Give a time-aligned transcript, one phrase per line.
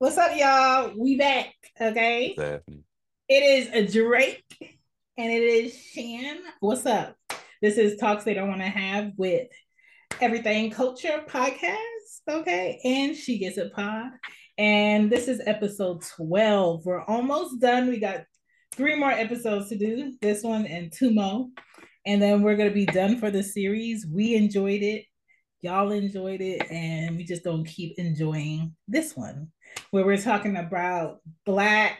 [0.00, 0.94] What's up, y'all?
[0.96, 1.52] We back.
[1.78, 2.34] Okay.
[2.34, 2.72] It
[3.28, 4.42] is a Drake
[5.18, 6.38] and it is Chan.
[6.60, 7.16] What's up?
[7.60, 9.48] This is Talks They Don't Want to Have with
[10.12, 11.76] Everythang Culture Podcast.
[12.26, 12.80] Okay.
[12.82, 14.12] And She Gets It Pod.
[14.56, 16.86] And this is episode 12.
[16.86, 17.88] We're almost done.
[17.88, 18.24] We got
[18.72, 21.48] three more episodes to do this one and two more.
[22.06, 24.06] And then we're going to be done for the series.
[24.10, 25.04] We enjoyed it.
[25.60, 26.70] Y'all enjoyed it.
[26.70, 29.50] And we just don't keep enjoying this one
[29.90, 31.98] where we're talking about Black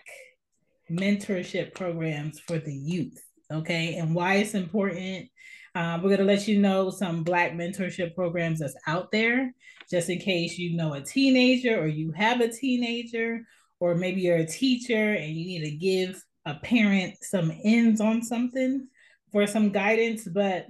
[0.90, 3.20] mentorship programs for the youth.
[3.52, 3.96] Okay.
[3.96, 5.28] And why it's important.
[5.74, 9.52] Uh, we're going to let you know some Black mentorship programs that's out there,
[9.88, 13.42] just in case you know a teenager or you have a teenager,
[13.78, 18.22] or maybe you're a teacher and you need to give a parent some ends on
[18.22, 18.88] something
[19.30, 20.26] for some guidance.
[20.26, 20.66] But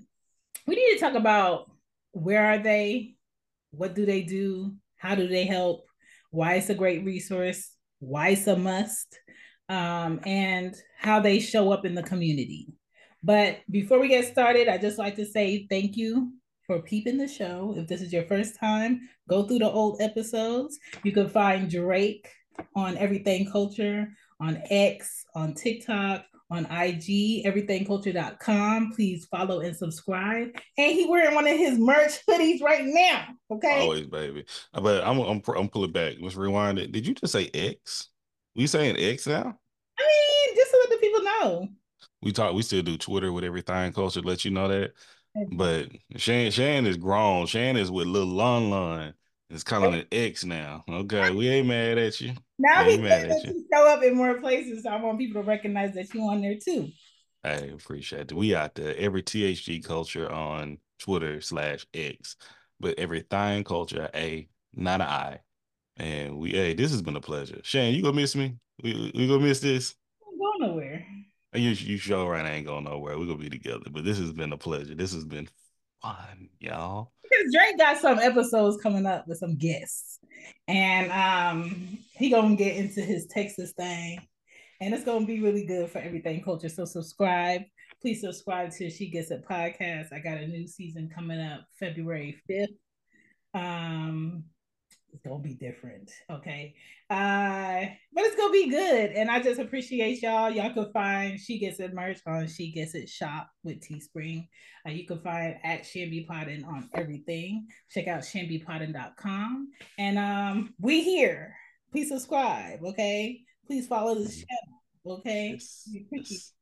[0.66, 1.70] we need to talk about
[2.12, 3.14] where are they?
[3.70, 4.74] What do they do?
[4.96, 5.86] How do they help?
[6.30, 9.18] Why it's a great resource, why it's a must,
[9.68, 12.68] um, and how they show up in the community.
[13.22, 16.32] But before we get started, I just like to say thank you
[16.66, 17.74] for peeping the show.
[17.76, 20.78] If this is your first time, go through the old episodes.
[21.02, 22.28] You can find Drake
[22.74, 24.08] on Everythang Culture,
[24.40, 28.92] on X, on TikTok, on IG, everythangculture.com.
[28.94, 30.48] Please follow and subscribe.
[30.76, 33.28] And he wearing one of his merch hoodies right now.
[33.50, 33.80] Okay.
[33.80, 34.44] Always, baby.
[34.74, 36.14] Uh, but I'm I'm I'm pulling back.
[36.20, 36.92] Let's rewind it.
[36.92, 38.08] Did you just say X?
[38.56, 39.58] We saying X now?
[39.98, 40.02] I
[40.46, 41.68] mean, just to let the people know.
[42.22, 42.54] We talk.
[42.54, 44.20] We still do Twitter with everythang culture.
[44.20, 44.92] Let you know that.
[45.52, 47.46] But Chan Chan is grown.
[47.46, 49.14] Chan is with little Lon Lon.
[49.50, 50.84] It's calling it X now.
[50.88, 52.34] Okay, we ain't mad at you.
[52.56, 53.64] Now we mad at you.
[53.72, 54.84] show up in more places.
[54.84, 56.88] So I want people to recognize that you on there too.
[57.42, 58.32] I appreciate it.
[58.32, 58.94] We out there.
[58.96, 62.36] Every THG culture on Twitter slash X,
[62.78, 65.40] but everythang culture A, not an I.
[65.96, 67.60] And we, hey, this has been a pleasure.
[67.64, 68.56] Shane, you gonna miss me?
[68.84, 69.94] We, we gonna miss this?
[70.26, 71.06] I'm going nowhere.
[71.54, 72.46] You, you sure right?
[72.46, 73.18] I ain't going nowhere.
[73.18, 73.90] We're gonna be together.
[73.90, 74.94] But this has been a pleasure.
[74.94, 75.48] This has been
[76.00, 77.12] fun, y'all.
[77.30, 80.18] Because Drake got some episodes coming up with some guests,
[80.66, 84.20] and um, he gonna get into his Texas thing,
[84.80, 86.68] and it's gonna be really good for everythang culture.
[86.68, 87.62] So subscribe,
[88.02, 90.12] please subscribe to She Gets It podcast.
[90.12, 92.70] I got a new season coming up February fifth.
[93.54, 94.44] Um,
[95.12, 96.10] it's gonna be different.
[96.30, 96.74] Okay.
[97.08, 99.10] Uh, but it's gonna be good.
[99.12, 100.50] And I just appreciate y'all.
[100.50, 104.48] Y'all can find She Gets It merch on She Gets It shop with Teespring.
[104.86, 107.66] Uh, you can find at Chan Be Poddin on everything.
[107.90, 109.68] Check out chanbepoddin.com.
[109.98, 111.54] And um, we here.
[111.92, 113.40] Please subscribe, okay?
[113.66, 115.58] Please follow this channel, okay?
[115.58, 116.52] Yes.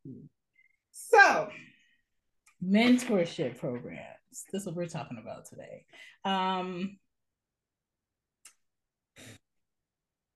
[0.91, 1.49] So,
[2.65, 4.01] mentorship programs.
[4.53, 5.85] This is what we're talking about today.
[6.25, 6.99] Um,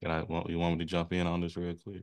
[0.03, 2.03] Can I want you want me to jump in on this real quick?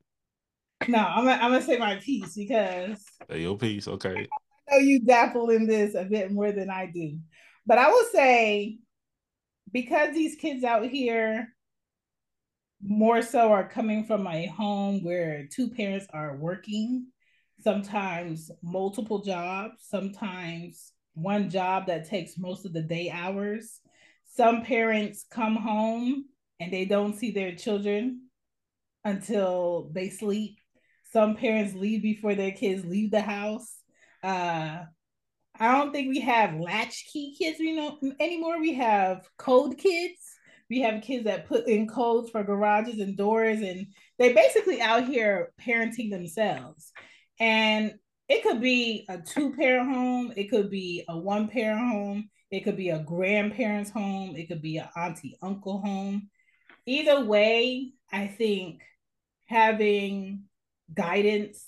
[0.88, 4.26] No, I'm gonna, I'm gonna say my piece because say your piece, okay.
[4.70, 7.20] I know you dabble in this a bit more than I do,
[7.66, 8.80] but I will say
[9.74, 11.50] because these kids out here
[12.82, 17.08] more so are coming from a home where two parents are working,
[17.60, 23.82] sometimes multiple jobs, sometimes one job that takes most of the day hours.
[24.26, 26.29] Some parents come home
[26.60, 28.30] and they don't see their children
[29.04, 30.58] until they sleep.
[31.12, 33.76] Some parents leave before their kids leave the house.
[34.24, 34.84] Uh,
[35.60, 38.60] I don't think we have latchkey kids you know anymore.
[38.60, 40.20] We have code kids.
[40.70, 43.88] We have kids that put in codes for garages and doors, and
[44.20, 46.92] they basically out here parenting themselves.
[47.40, 47.96] And
[48.28, 52.60] it could be a two parent home, it could be a one parent home, it
[52.60, 56.30] could be a grandparent's home, it could be an auntie uncle home
[56.86, 58.82] either way, I think
[59.46, 60.44] having
[60.94, 61.66] guidance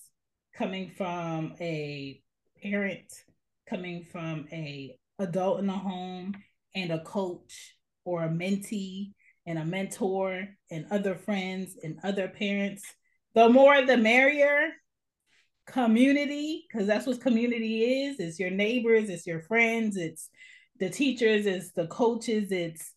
[0.56, 2.22] coming from a
[2.62, 3.12] parent,
[3.70, 6.36] coming from a adult in the home,
[6.76, 7.76] and a coach
[8.06, 9.12] or a mentee
[9.46, 12.84] and a mentor and other friends and other parents,
[13.34, 14.70] the more the merrier.
[15.68, 18.20] Community, because that's what community is.
[18.20, 20.28] It's your neighbors, it's your friends, it's
[20.80, 22.94] the teachers, it's the coaches, it's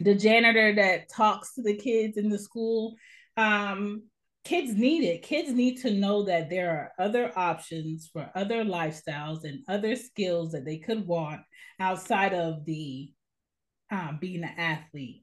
[0.00, 2.96] the janitor that talks to the kids in the school.
[3.36, 4.04] Um,
[4.44, 5.22] kids need it.
[5.22, 10.52] Kids need to know that there are other options for other lifestyles and other skills
[10.52, 11.40] that they could want
[11.80, 13.10] outside of the
[13.90, 15.22] um, being an athlete,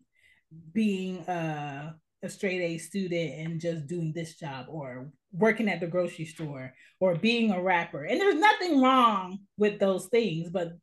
[0.74, 5.88] being a, a straight A student and just doing this job or working at the
[5.88, 8.04] grocery store or being a rapper.
[8.04, 10.74] And there's nothing wrong with those things, but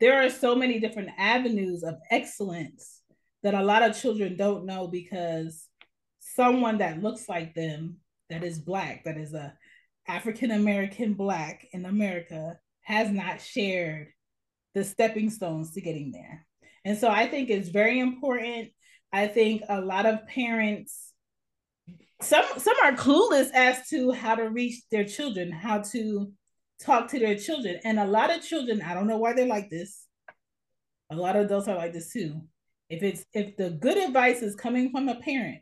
[0.00, 3.02] there are so many different avenues of excellence
[3.44, 5.68] that a lot of children don't know because
[6.18, 7.98] someone that looks like them
[8.30, 9.54] that is black, that is a
[10.08, 14.08] African American black in America has not shared
[14.74, 16.46] the stepping stones to getting there.
[16.84, 18.70] And so I think it's very important.
[19.12, 21.12] I think a lot of parents
[22.20, 26.32] some some are clueless as to how to reach their children, how to
[26.80, 27.78] talk to their children.
[27.84, 30.06] And a lot of children, I don't know why they're like this.
[31.10, 32.42] A lot of adults are like this too.
[32.94, 35.58] If it's if the good advice is coming from a parent,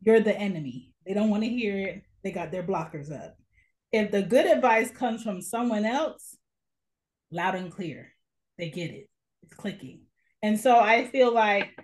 [0.00, 0.92] you're the enemy.
[1.04, 2.02] They don't want to hear it.
[2.22, 3.36] They got their blockers up.
[3.90, 6.36] If the good advice comes from someone else,
[7.32, 8.12] loud and clear,
[8.56, 9.08] they get it.
[9.42, 10.02] It's clicking.
[10.42, 11.76] And so I feel like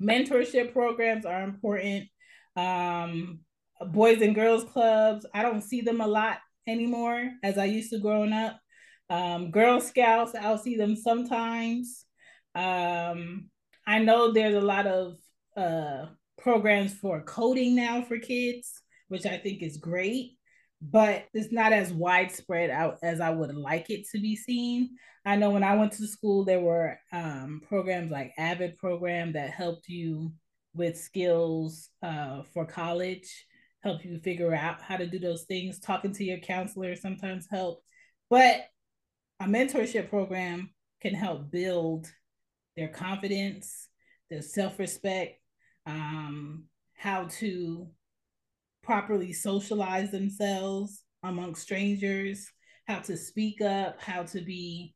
[0.00, 2.06] mentorship programs are important.
[2.54, 3.40] Um,
[3.90, 6.38] boys and girls clubs, I don't see them a lot
[6.68, 8.60] anymore as I used to growing up.
[9.10, 12.04] Um, Girl Scouts, I'll see them sometimes.
[12.54, 13.50] Um,
[13.86, 15.16] I know there's a lot of
[15.56, 16.06] uh,
[16.38, 18.72] programs for coding now for kids,
[19.08, 20.36] which I think is great,
[20.80, 24.90] but it's not as widespread out as I would like it to be seen.
[25.24, 29.50] I know when I went to school, there were um, programs like Avid program that
[29.50, 30.32] helped you
[30.74, 33.46] with skills uh, for college,
[33.82, 35.80] help you figure out how to do those things.
[35.80, 37.82] Talking to your counselor sometimes help,
[38.30, 38.66] but
[39.40, 40.70] a mentorship program
[41.00, 42.10] can help build
[42.78, 43.88] their confidence,
[44.30, 45.40] their self respect,
[45.84, 46.64] um,
[46.94, 47.88] how to
[48.84, 52.46] properly socialize themselves among strangers,
[52.86, 54.94] how to speak up, how to be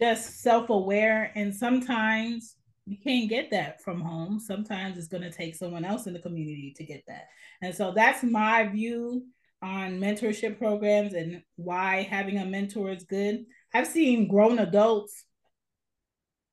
[0.00, 1.32] just self aware.
[1.34, 2.54] And sometimes
[2.86, 4.38] you can't get that from home.
[4.38, 7.26] Sometimes it's going to take someone else in the community to get that.
[7.62, 9.26] And so that's my view
[9.60, 13.44] on mentorship programs and why having a mentor is good.
[13.72, 15.24] I've seen grown adults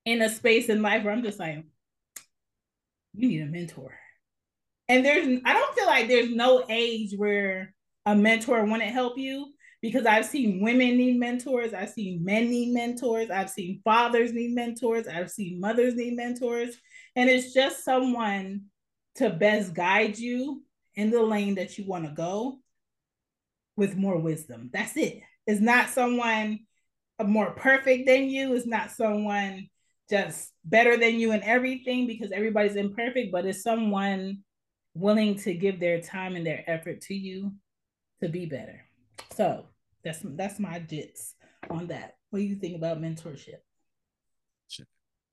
[0.04, 1.64] in a space in life where I'm just like,
[3.14, 3.94] you need a mentor.
[4.88, 9.52] And there's, I don't feel like there's no age where a mentor wouldn't help you
[9.80, 14.54] because I've seen women need mentors, I've seen men need mentors, I've seen fathers need
[14.54, 16.76] mentors, I've seen mothers need mentors.
[17.16, 18.66] And it's just someone
[19.16, 20.62] to best guide you
[20.94, 22.58] in the lane that you want to go
[23.76, 24.70] with more wisdom.
[24.72, 25.20] That's it.
[25.46, 26.60] It's not someone
[27.24, 29.68] more perfect than you, it's not someone
[30.10, 34.38] just better than you in everything because everybody's imperfect, but it's someone
[34.94, 37.52] willing to give their time and their effort to you
[38.20, 38.84] to be better.
[39.34, 39.66] So
[40.04, 41.32] that's that's my jits
[41.70, 42.16] on that.
[42.30, 43.60] What do you think about mentorship?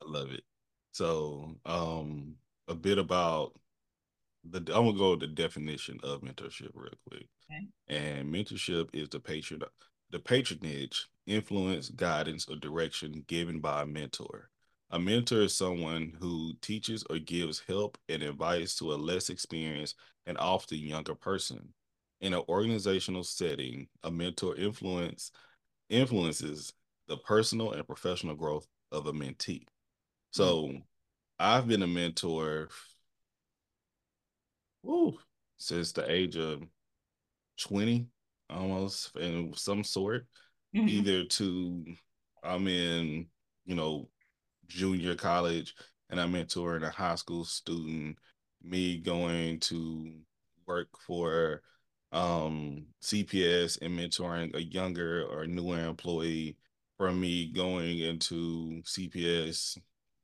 [0.02, 0.44] I love it.
[0.92, 2.36] So um
[2.68, 3.54] a bit about
[4.50, 7.28] the I'm gonna go with the definition of mentorship real quick.
[7.52, 7.68] Okay.
[7.88, 9.62] And mentorship is the patron
[10.12, 14.50] the patronage, influence, guidance, or direction given by a mentor.
[14.92, 19.96] A mentor is someone who teaches or gives help and advice to a less experienced
[20.26, 21.74] and often younger person.
[22.22, 25.32] In an organizational setting, a mentor influence
[25.90, 26.74] influences
[27.08, 29.66] the personal and professional growth of a mentee.
[30.32, 30.78] So mm-hmm.
[31.40, 32.70] I've been a mentor
[34.84, 35.18] woo,
[35.58, 36.64] since the age of
[37.62, 38.08] 20,
[38.50, 40.26] almost in some sort,
[40.76, 40.88] mm-hmm.
[40.88, 41.86] either to
[42.44, 43.28] I'm in,
[43.66, 44.10] you know,
[44.70, 45.76] junior college
[46.10, 48.18] and I'm mentoring a high school student,
[48.64, 50.12] me going to
[50.66, 51.62] work for
[52.12, 56.58] um, CPS and mentoring a younger or newer employee,
[56.98, 59.78] from me going into CPS,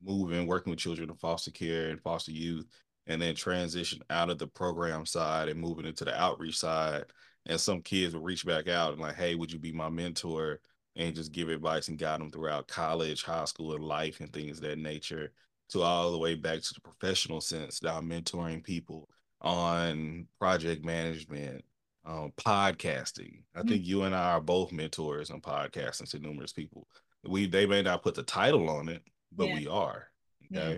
[0.04, 2.68] moving, working with children in foster care and foster youth,
[3.08, 7.06] and then transition out of the program side and moving into the outreach side.
[7.46, 10.60] And some kids will reach back out and like, hey, would you be my mentor?
[10.96, 14.58] And just give advice and guide them throughout college, high school, and life and things
[14.58, 15.32] of that nature
[15.70, 19.10] to all the way back to the professional sense that I'm mentoring people
[19.42, 21.64] on project management,
[22.06, 23.42] um, podcasting.
[23.56, 23.70] I mm-hmm.
[23.70, 26.88] think you and I are both mentors on podcasting to numerous people.
[27.24, 29.56] We they may not put the title on it, but yeah.
[29.56, 30.08] we are.
[30.54, 30.72] Okay.
[30.72, 30.78] Yeah.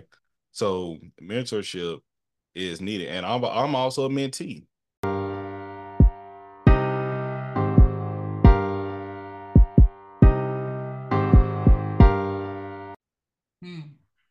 [0.52, 2.00] So mentorship
[2.54, 3.08] is needed.
[3.08, 4.64] And I'm I'm also a mentee.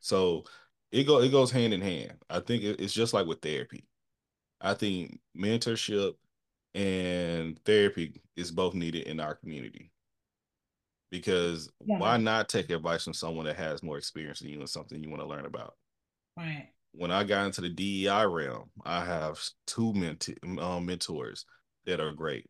[0.08, 0.46] So
[0.90, 2.14] it go it goes hand in hand.
[2.30, 3.84] I think it's just like with therapy.
[4.62, 6.14] I think mentorship
[6.74, 9.92] and therapy is both needed in our community.
[11.12, 12.00] Because yeah.
[12.00, 15.10] why not take advice from someone that has more experience than you and something you
[15.10, 15.76] want to learn about?
[16.38, 16.70] Right.
[16.94, 21.46] When I got into the DEI realm, I have two ment- um, mentors
[21.86, 22.46] that are great,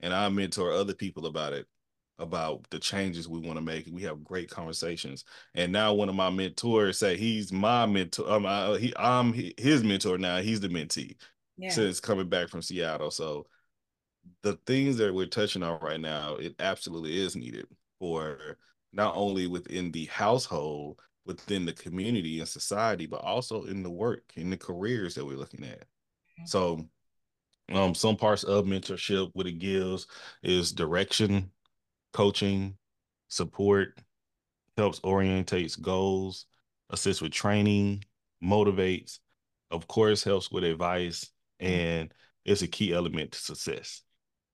[0.00, 1.66] and I mentor other people about it
[2.18, 3.88] about the changes we want to make.
[3.90, 5.24] We have great conversations.
[5.54, 8.30] And now one of my mentors say he's my mentor.
[8.30, 10.40] Um, I, he, I'm his mentor now.
[10.40, 11.16] He's the mentee.
[11.56, 11.70] yeah.
[11.70, 13.10] since coming back from Seattle.
[13.10, 13.46] So
[14.42, 17.66] the things that we're touching on right now, it absolutely is needed
[17.98, 18.58] for
[18.92, 24.24] not only within the household, within the community and society, but also in the work,
[24.36, 25.80] in the careers that we're looking at.
[25.80, 26.46] Mm-hmm.
[26.46, 26.88] So
[27.72, 30.06] um, some parts of mentorship, what it gives
[30.42, 31.50] is direction,
[32.12, 32.76] coaching,
[33.28, 33.98] support,
[34.76, 36.46] helps orientates goals,
[36.90, 38.04] assists with training,
[38.42, 39.18] motivates,
[39.70, 42.12] of course, helps with advice, and
[42.44, 44.02] it's a key element to success.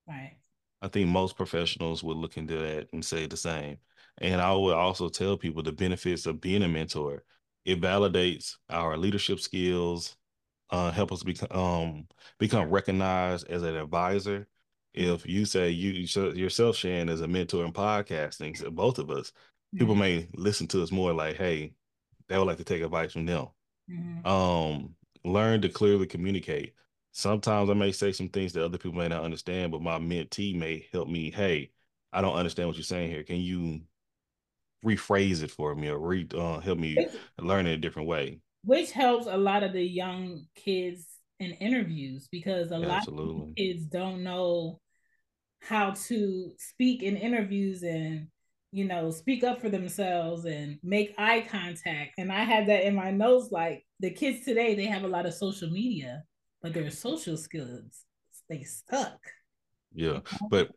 [0.06, 0.36] Right.
[0.80, 3.78] I think most professionals would look into that and say the same.
[4.18, 7.24] And I would also tell people the benefits of being a mentor.
[7.64, 10.16] It validates our leadership skills,
[10.70, 14.46] uh, help us become um, become recognized as an advisor.
[14.98, 19.30] If you say you yourself, Chan, as a mentor in podcasting, so both of us,
[19.30, 19.78] mm-hmm.
[19.78, 21.74] people may listen to us more like, hey,
[22.28, 23.48] they would like to take advice from them.
[23.90, 24.26] Mm-hmm.
[24.26, 26.74] Um, learn to clearly communicate.
[27.12, 30.54] Sometimes I may say some things that other people may not understand, but my mentee
[30.54, 31.30] may help me.
[31.30, 31.70] Hey,
[32.12, 33.22] I don't understand what you're saying here.
[33.22, 33.80] Can you
[34.84, 37.08] rephrase it for me or re, uh, help me
[37.40, 38.40] learn it a different way?
[38.64, 41.06] which helps a lot of the young kids
[41.40, 43.34] in interviews because a Absolutely.
[43.34, 44.80] lot of kids don't know
[45.60, 48.28] how to speak in interviews and
[48.70, 52.94] you know speak up for themselves and make eye contact and i had that in
[52.94, 56.22] my notes like the kids today they have a lot of social media
[56.62, 58.04] but their social skills
[58.48, 59.18] they suck
[59.94, 60.70] yeah but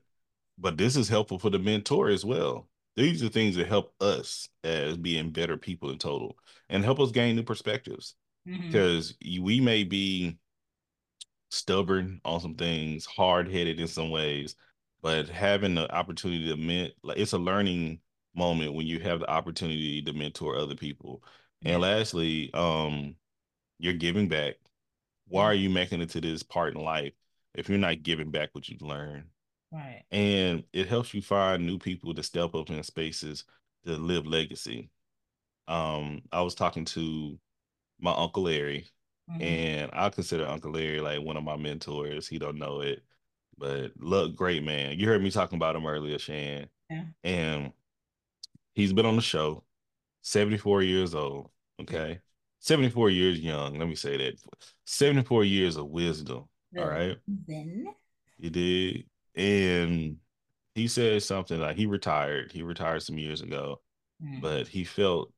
[0.58, 4.50] but this is helpful for the mentor as well these are things that help us
[4.64, 6.36] as being better people in total
[6.70, 8.16] and help us gain new perspectives.
[8.46, 9.44] Because mm-hmm.
[9.44, 10.38] we may be
[11.52, 14.56] stubborn on some things, hard headed in some ways,
[15.02, 18.00] but having the opportunity to ment, like it's a learning
[18.36, 21.24] moment when you have the opportunity to mentor other people.
[21.64, 23.16] And lastly, um,
[23.80, 24.56] you're giving back.
[25.28, 27.14] Why are you making it to this part in life
[27.56, 29.26] if you're not giving back what you've learned?
[29.72, 30.04] Right.
[30.12, 33.46] And it helps you find new people to step up in spaces
[33.86, 34.90] to live legacy.
[35.68, 37.40] Um, I was talking to
[38.00, 38.88] my uncle Larry,
[39.30, 39.42] mm-hmm.
[39.42, 42.28] and I consider Uncle Larry like one of my mentors.
[42.28, 43.04] He don't know it,
[43.62, 44.98] but look, great man.
[44.98, 46.68] You heard me talking about him earlier, Chan.
[46.90, 47.04] Yeah.
[47.24, 47.72] And
[48.74, 49.64] he's been on the show,
[50.24, 51.52] 74 years old.
[51.80, 52.20] Okay.
[52.60, 53.78] 74 years young.
[53.78, 54.34] Let me say that.
[54.86, 56.46] 74 years of wisdom.
[56.78, 57.18] all right.
[57.48, 57.86] Then
[58.40, 60.18] you did and
[60.74, 62.52] he said something like he retired.
[62.52, 63.82] He retired some years ago,
[64.24, 64.42] mm.
[64.42, 65.32] but he felt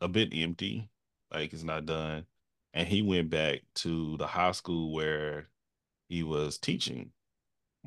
[0.00, 0.90] a bit empty,
[1.32, 2.26] like it's not done.
[2.74, 5.48] And he went back to the high school where
[6.08, 7.10] he was teaching.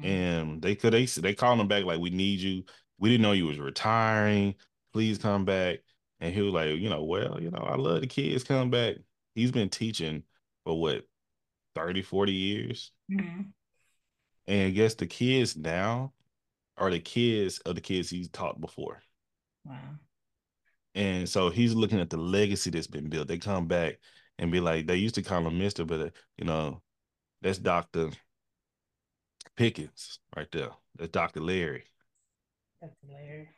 [0.02, 0.06] Mm.
[0.06, 2.64] And they could they they called him back like we need you.
[2.98, 4.56] We didn't know you was retiring.
[4.94, 5.80] Please come back.
[6.20, 8.96] And he was like, you know, well, you know, I love the kids come back.
[9.36, 10.24] He's been teaching
[10.66, 11.04] for what
[11.76, 12.92] 30, 40 years.
[13.12, 13.42] Mm-hmm.
[14.48, 16.14] And I guess the kids now
[16.78, 19.02] are the kids of the kids he's taught before.
[19.66, 19.78] Wow.
[20.96, 23.28] And so he's looking at the legacy that's been built.
[23.28, 24.00] They come back
[24.40, 26.82] and be like, they used to call him Mister, but uh, you know,
[27.42, 28.10] that's Doctor
[29.60, 30.70] Pickens right there.
[30.98, 31.84] That's Doctor Larry.
[32.82, 32.94] Dr.
[33.12, 33.50] Larry.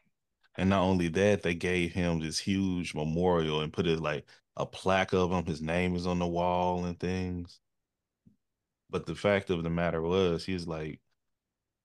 [0.57, 4.25] And not only that, they gave him this huge memorial and put it like
[4.57, 5.45] a plaque of him.
[5.45, 7.59] His name is on the wall and things.
[8.89, 10.99] But the fact of the matter was, he's like,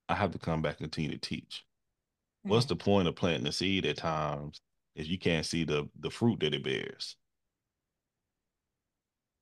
[0.09, 1.63] I have to come back and continue to teach.
[2.39, 2.49] Mm-hmm.
[2.49, 4.61] What's the point of planting a seed at times
[4.95, 7.15] if you can't see the the fruit that it bears?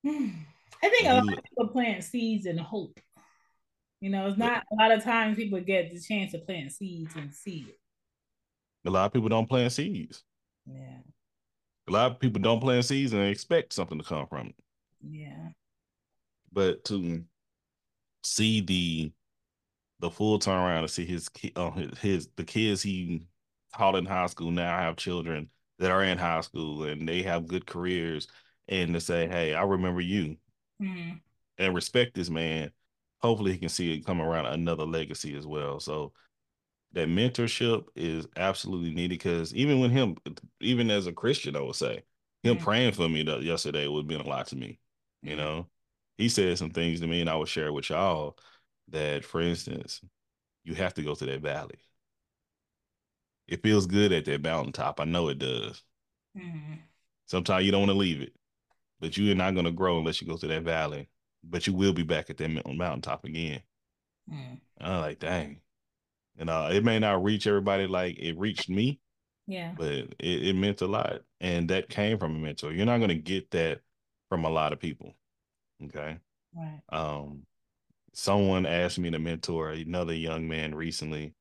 [0.06, 3.00] I think a lot of people plant seeds in hope.
[4.00, 7.14] You know, it's not a lot of times people get the chance to plant seeds
[7.16, 7.78] and see it.
[8.86, 10.22] A lot of people don't plant seeds.
[10.66, 10.98] Yeah.
[11.88, 14.54] A lot of people don't plant seeds and expect something to come from it.
[15.00, 15.48] Yeah.
[16.52, 17.24] But to
[18.22, 19.12] see the
[20.00, 23.22] the full turnaround to see his uh, his the kids he
[23.74, 25.48] taught in high school now have children
[25.78, 28.28] that are in high school and they have good careers
[28.68, 30.36] and to say hey i remember you
[30.82, 31.12] mm-hmm.
[31.58, 32.70] and respect this man
[33.26, 36.12] hopefully he can see it come around another legacy as well so
[36.92, 40.16] that mentorship is absolutely needed because even when him
[40.60, 42.02] even as a christian i would say
[42.42, 42.64] him mm-hmm.
[42.64, 44.78] praying for me that yesterday would mean a lot to me
[45.22, 45.66] you know
[46.16, 48.38] he said some things to me, and I would share with y'all
[48.88, 50.00] that, for instance,
[50.64, 51.78] you have to go to that valley.
[53.46, 54.98] It feels good at that mountaintop.
[54.98, 55.82] I know it does.
[56.36, 56.74] Mm-hmm.
[57.26, 58.32] Sometimes you don't want to leave it,
[58.98, 61.08] but you're not going to grow unless you go to that valley.
[61.48, 63.62] But you will be back at that mountaintop again.
[64.30, 64.60] Mm.
[64.80, 65.60] I'm like, dang.
[66.38, 69.00] And uh, it may not reach everybody like it reached me.
[69.46, 69.72] Yeah.
[69.76, 71.20] But it, it meant a lot.
[71.40, 72.72] And that came from a mentor.
[72.72, 73.80] You're not going to get that
[74.28, 75.14] from a lot of people.
[75.84, 76.18] Okay.
[76.54, 76.80] Right.
[76.88, 77.42] Um,
[78.12, 81.34] someone asked me to mentor another young man recently,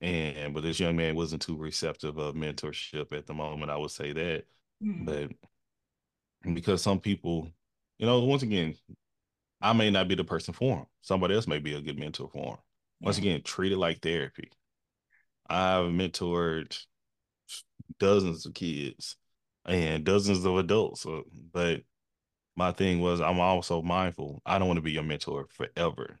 [0.00, 3.70] and but this young man wasn't too receptive of mentorship at the moment.
[3.70, 4.44] I would say that,
[4.82, 5.04] mm-hmm.
[5.04, 5.30] but
[6.54, 7.48] because some people,
[7.98, 8.74] you know, once again,
[9.60, 10.86] I may not be the person for him.
[11.02, 12.58] Somebody else may be a good mentor for him.
[13.00, 13.32] Once yeah.
[13.32, 14.50] again, treat it like therapy.
[15.48, 16.78] I've mentored
[17.98, 19.16] dozens of kids
[19.64, 21.22] and dozens of adults, uh,
[21.52, 21.82] but
[22.56, 24.42] my thing was I'm also mindful.
[24.44, 26.18] I don't want to be your mentor forever.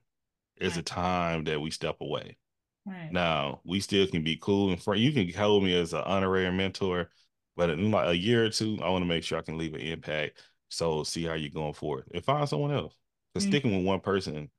[0.56, 0.80] It's right.
[0.80, 2.36] a time that we step away.
[2.86, 3.12] Right.
[3.12, 5.02] Now we still can be cool and friend.
[5.02, 7.10] You can hold me as an honorary mentor,
[7.56, 9.74] but in like a year or two, I want to make sure I can leave
[9.74, 10.42] an impact.
[10.68, 12.94] So see how you're going forward and find someone else.
[13.32, 13.52] Because mm-hmm.
[13.52, 14.50] sticking with one person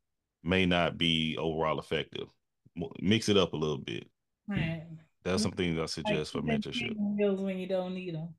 [0.43, 2.27] may not be overall effective.
[3.01, 4.07] Mix it up a little bit.
[4.47, 4.83] Right.
[5.23, 6.95] That's something I suggest like for mentorship.
[7.15, 8.33] Skills when you don't need them.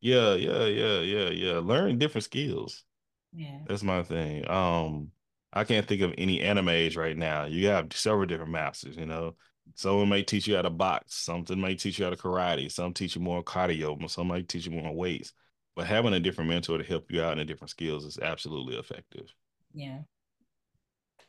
[0.00, 1.58] Yeah, yeah, yeah, yeah, yeah.
[1.58, 2.84] Learn different skills.
[3.32, 3.58] Yeah.
[3.66, 4.48] That's my thing.
[4.48, 5.08] Um,
[5.52, 7.44] I can't think of any animes right now.
[7.44, 9.34] You have several different masters, you know.
[9.74, 12.92] Someone may teach you how to box, something may teach you how to karate, some
[12.92, 15.32] teach you more cardio, some might teach you more weights.
[15.76, 18.76] But having a different mentor to help you out in the different skills is absolutely
[18.76, 19.32] effective.
[19.72, 20.00] Yeah.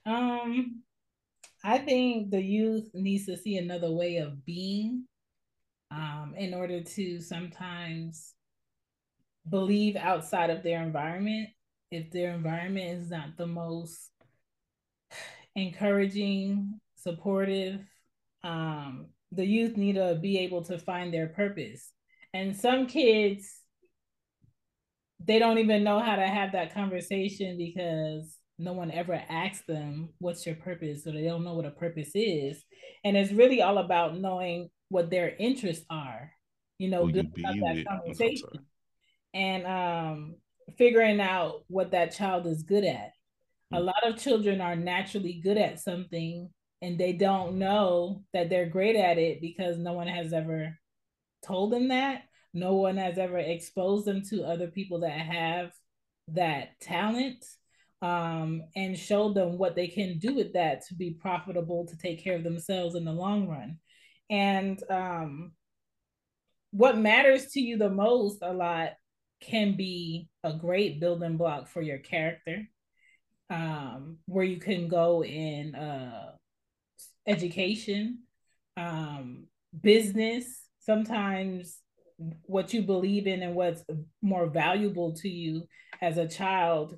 [0.06, 0.82] Um,
[1.64, 5.06] I think the youth needs to see another way of being
[5.92, 8.34] um, in order to sometimes
[9.50, 11.50] believe outside of their environment.
[11.92, 14.10] If their environment is not the most
[15.56, 17.82] encouraging, supportive,
[18.44, 21.92] um, the youth need to be able to find their purpose.
[22.34, 23.61] And some kids,
[25.26, 30.10] they don't even know how to have that conversation because no one ever asks them
[30.20, 31.04] what's your purpose?
[31.04, 32.64] So they don't know what a purpose is.
[33.04, 36.32] And it's really all about knowing what their interests are
[36.82, 38.50] you know up that conversation
[39.36, 40.36] and um
[40.80, 43.12] figuring out what that child is good at.
[43.72, 43.76] Mm-hmm.
[43.76, 43.86] a mm.
[43.86, 46.50] lot of children are naturally good at something
[46.82, 50.76] and they don't know that they're great at it because no one has ever
[51.46, 55.72] told them that no one has ever exposed them to other people that have
[56.30, 57.46] that talent
[58.02, 62.24] um, and showed them what they can do with that to be profitable to take
[62.24, 63.78] care of themselves in the long run.
[64.30, 65.52] And um,
[66.72, 68.94] what matters to you the most a lot
[69.42, 72.68] can be a great building block for your character,
[73.50, 76.32] um, where you can go in uh,
[77.28, 78.20] education,
[78.78, 79.46] um,
[79.80, 80.62] business.
[80.80, 81.78] Sometimes
[82.44, 83.84] what you believe in and what's
[84.22, 85.68] more valuable to you
[86.02, 86.98] as a child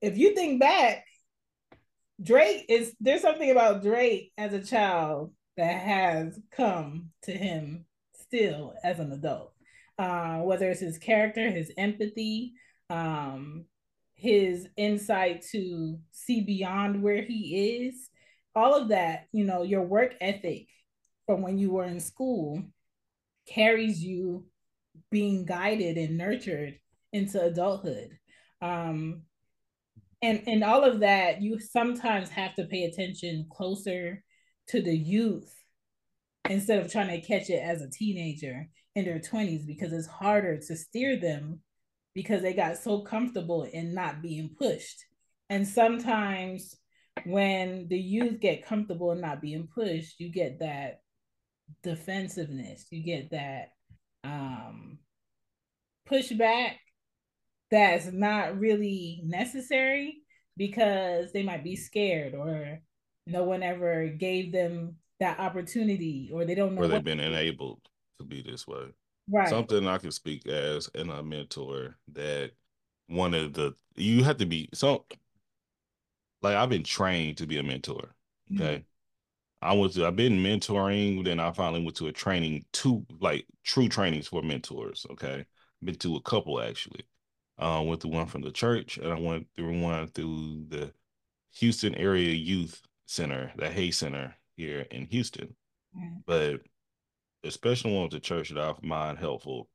[0.00, 1.04] if you think back,
[2.22, 7.84] Drake is there's something about Drake as a child that has come to him
[8.14, 9.52] still as an adult.
[9.98, 12.52] Uh, whether it's his character, his empathy,
[12.88, 13.64] um,
[14.14, 18.08] his insight to see beyond where he is,
[18.54, 20.68] all of that, you know, your work ethic
[21.26, 22.62] from when you were in school
[23.48, 24.46] carries you
[25.10, 26.78] being guided and nurtured
[27.12, 28.18] into adulthood.
[28.60, 29.22] Um,
[30.22, 34.22] and and all of that you sometimes have to pay attention closer
[34.68, 35.54] to the youth
[36.48, 40.58] instead of trying to catch it as a teenager in their 20s because it's harder
[40.58, 41.60] to steer them
[42.14, 45.04] because they got so comfortable in not being pushed
[45.50, 46.74] and sometimes
[47.24, 51.00] when the youth get comfortable in not being pushed you get that
[51.82, 52.86] defensiveness.
[52.90, 53.70] You get that
[54.24, 54.98] um
[56.10, 56.76] pushback
[57.70, 60.18] that's not really necessary
[60.56, 62.80] because they might be scared or
[63.26, 67.80] no one ever gave them that opportunity or they don't know or they've been enabled
[68.18, 68.86] to be this way.
[69.30, 69.48] Right.
[69.48, 72.52] Something i can speak as in a mentor that
[73.08, 75.04] one of the you have to be so
[76.42, 78.14] like i've been trained to be a mentor
[78.54, 78.76] okay?
[78.76, 78.82] mm-hmm.
[79.60, 83.88] I was I've been mentoring, then I finally went to a training, two like true
[83.88, 85.06] trainings for mentors.
[85.10, 85.44] Okay.
[85.82, 87.04] Been to a couple actually.
[87.58, 90.92] Uh, went through one from the church, and I went through one through the
[91.56, 95.56] Houston Area Youth Center, the Hay Center here in Houston.
[95.96, 96.18] Mm-hmm.
[96.24, 96.60] But
[97.42, 99.68] especially one with the church that I find helpful,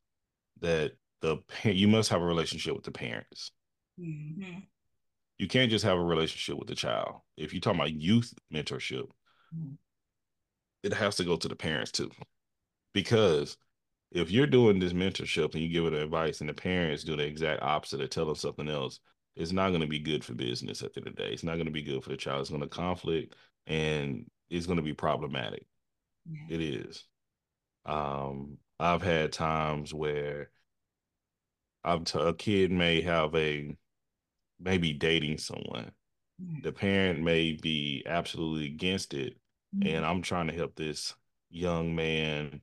[0.61, 3.51] that the you must have a relationship with the parents.
[3.99, 4.59] Mm-hmm.
[5.39, 7.15] You can't just have a relationship with the child.
[7.35, 9.07] If you're talking about youth mentorship.
[10.83, 12.11] It has to go to the parents too,
[12.93, 13.57] because
[14.11, 17.23] if you're doing this mentorship and you give it advice and the parents do the
[17.23, 18.99] exact opposite or tell them something else,
[19.35, 21.29] it's not going to be good for business at the end of the day.
[21.29, 22.41] It's not going to be good for the child.
[22.41, 23.33] It's going to conflict
[23.65, 25.65] and it's going to be problematic.
[26.29, 26.55] Yeah.
[26.55, 27.03] It is.
[27.85, 30.51] Um, I've had times where
[31.83, 33.75] I've t- a kid may have a
[34.59, 35.91] maybe dating someone
[36.61, 39.37] the parent may be absolutely against it.
[39.81, 41.15] And i'm trying to help this
[41.49, 42.61] young man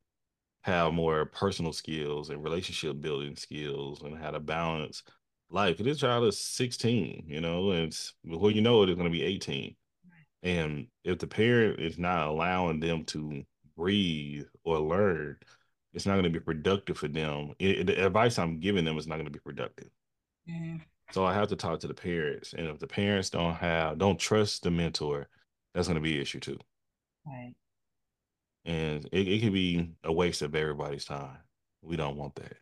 [0.63, 5.03] have more personal skills and relationship building skills and how to balance
[5.51, 5.79] life.
[5.79, 9.19] This child is 16, you know, and it's, before you know it, it's going to
[9.19, 9.75] be 18.
[10.43, 13.43] And if the parent is not allowing them to
[13.77, 15.37] breathe or learn,
[15.93, 17.53] it's not going to be productive for them.
[17.59, 19.89] It, the advice I'm giving them is not going to be productive.
[20.49, 20.81] Mhm.
[21.13, 24.19] So I have to talk to the parents, and if the parents don't have, don't
[24.19, 25.29] trust the mentor,
[25.75, 26.59] that's going to be an issue too.
[27.27, 27.55] Right.
[28.65, 31.39] And it, it could be a waste of everybody's time.
[31.83, 32.57] We don't want that.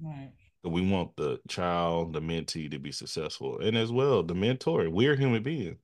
[0.00, 0.32] Right.
[0.64, 3.60] we want the child, the mentee to be successful.
[3.60, 5.76] And as well, the mentor, we're human beings.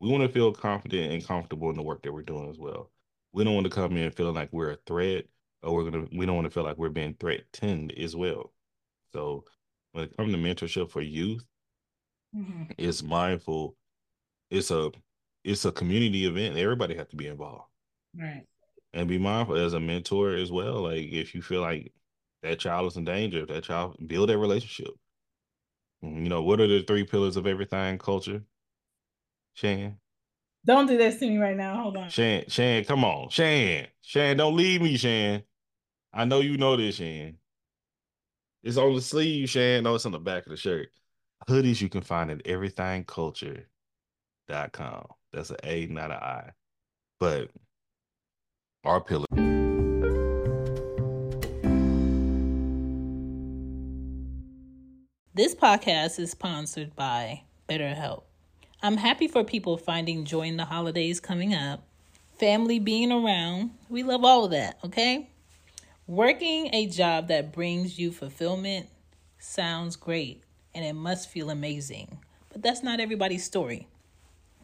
[0.00, 2.90] We want to feel confident and comfortable in the work that we're doing as well.
[3.32, 5.26] We don't want to come in feeling like we're a threat
[5.62, 8.52] or we're gonna we don't want to feel like we're being threatened as well.
[9.12, 9.44] So
[9.92, 11.44] when it comes to mentorship for youth,
[12.34, 12.74] Mhm.
[12.78, 13.76] it's mindful,
[14.50, 14.92] it's a
[15.44, 16.56] it's a community event.
[16.56, 17.64] Everybody has to be involved.
[18.18, 18.44] Right.
[18.92, 20.82] And be mindful as a mentor as well.
[20.82, 21.92] Like if you feel like
[22.42, 24.94] that child is in danger, that child build that relationship.
[26.04, 26.24] Mm-hmm.
[26.24, 28.42] You know, what are the three pillars of everythang culture?
[29.54, 29.96] Chan?
[30.64, 31.82] Don't do this to me right now.
[31.82, 32.08] Hold on.
[32.08, 33.28] Chan, Chan, come on.
[33.30, 33.86] Chan.
[34.02, 35.42] Chan, don't leave me, Chan.
[36.12, 37.36] I know you know this, Chan.
[38.62, 39.84] It's on the sleeve, Shan.
[39.84, 40.88] No, it's on the back of the shirt.
[41.48, 45.06] Hoodies you can find at everythangculture.com.
[45.32, 46.50] That's an A, not an I.
[47.20, 47.50] But
[48.84, 49.26] our pillar.
[55.34, 58.22] This podcast is sponsored by BetterHelp.
[58.82, 61.82] I'm happy for people finding joy in the holidays coming up,
[62.38, 63.70] family being around.
[63.88, 65.28] We love all of that, okay?
[66.06, 68.88] Working a job that brings you fulfillment
[69.38, 70.42] sounds great
[70.74, 72.18] and it must feel amazing,
[72.50, 73.86] but that's not everybody's story.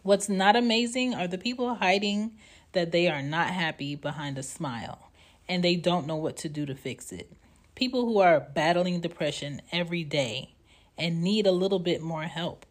[0.04, 2.32] What's not amazing are the people hiding
[2.72, 5.10] that they are not happy behind a smile
[5.48, 7.32] and they don't know what to do to fix it.
[7.74, 10.56] People who are battling depression every day
[10.98, 12.66] and need a little bit more help.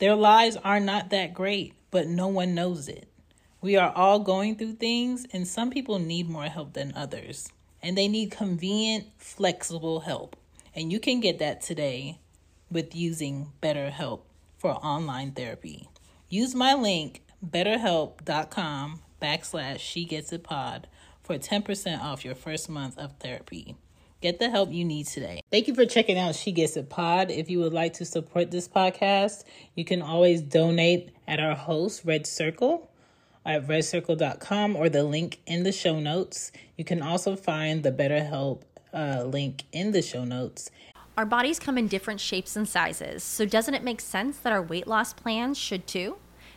[0.00, 3.06] Their lives are not that great, but no one knows it.
[3.60, 7.48] We are all going through things, and some people need more help than others.
[7.80, 10.34] And they need convenient, flexible help.
[10.74, 12.18] And you can get that today
[12.72, 14.22] with using BetterHelp
[14.58, 15.88] for online therapy.
[16.32, 20.88] Use my link, betterhelp.com backslash she gets it pod
[21.22, 23.76] for 10% off your first month of therapy.
[24.22, 25.42] Get the help you need today.
[25.50, 27.30] Thank you for checking out She Gets It Pod.
[27.30, 32.00] If you would like to support this podcast, you can always donate at our host,
[32.06, 32.90] Red Circle,
[33.44, 36.50] at redcircle.com or the link in the show notes.
[36.78, 38.62] You can also find the BetterHelp
[38.94, 40.70] uh, link in the show notes.
[41.18, 44.62] Our bodies come in different shapes and sizes, so doesn't it make sense that our
[44.62, 46.16] weight loss plans should too?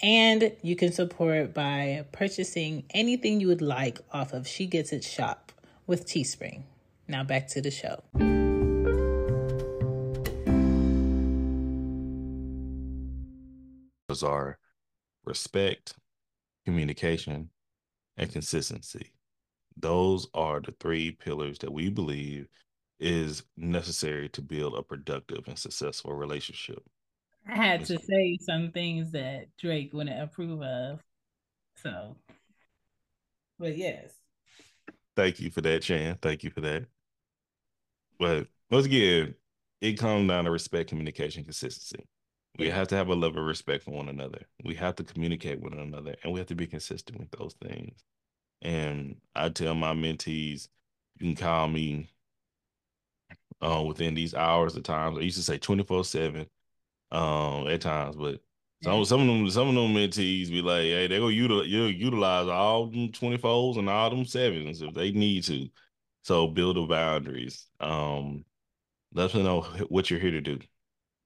[0.00, 5.02] And you can support by purchasing anything you would like off of She Gets It
[5.02, 5.50] Shop
[5.88, 6.62] with Teespring.
[7.08, 8.02] Now back to the show.
[14.08, 14.58] Those are
[15.24, 15.94] respect,
[16.64, 17.50] communication,
[18.16, 19.12] and consistency.
[19.76, 22.48] Those are the three pillars that we believe
[23.00, 26.82] is necessary to build a productive and successful relationship.
[27.48, 31.00] I had to say some things that Drake wouldn't approve of.
[31.76, 32.16] So,
[33.58, 34.12] but yes.
[35.16, 36.18] Thank you for that, Chan.
[36.20, 36.84] Thank you for that.
[38.18, 39.34] But once again,
[39.80, 42.04] it comes down to respect, communication, consistency.
[42.58, 44.40] We have to have a level of respect for one another.
[44.64, 47.54] We have to communicate with one another, and we have to be consistent with those
[47.54, 48.04] things.
[48.60, 50.68] And I tell my mentees,
[51.18, 52.10] you can call me
[53.62, 55.16] uh, within these hours of times.
[55.18, 56.46] I used to say 24 7
[57.10, 58.40] um, at times, but
[58.82, 62.48] Some some of them some of them mentees be like, hey, they go utilize utilize
[62.48, 65.68] all them 24s and all them sevens if they need to.
[66.22, 67.66] So build the boundaries.
[67.80, 68.44] Um,
[69.12, 70.58] let them know what you're here to do.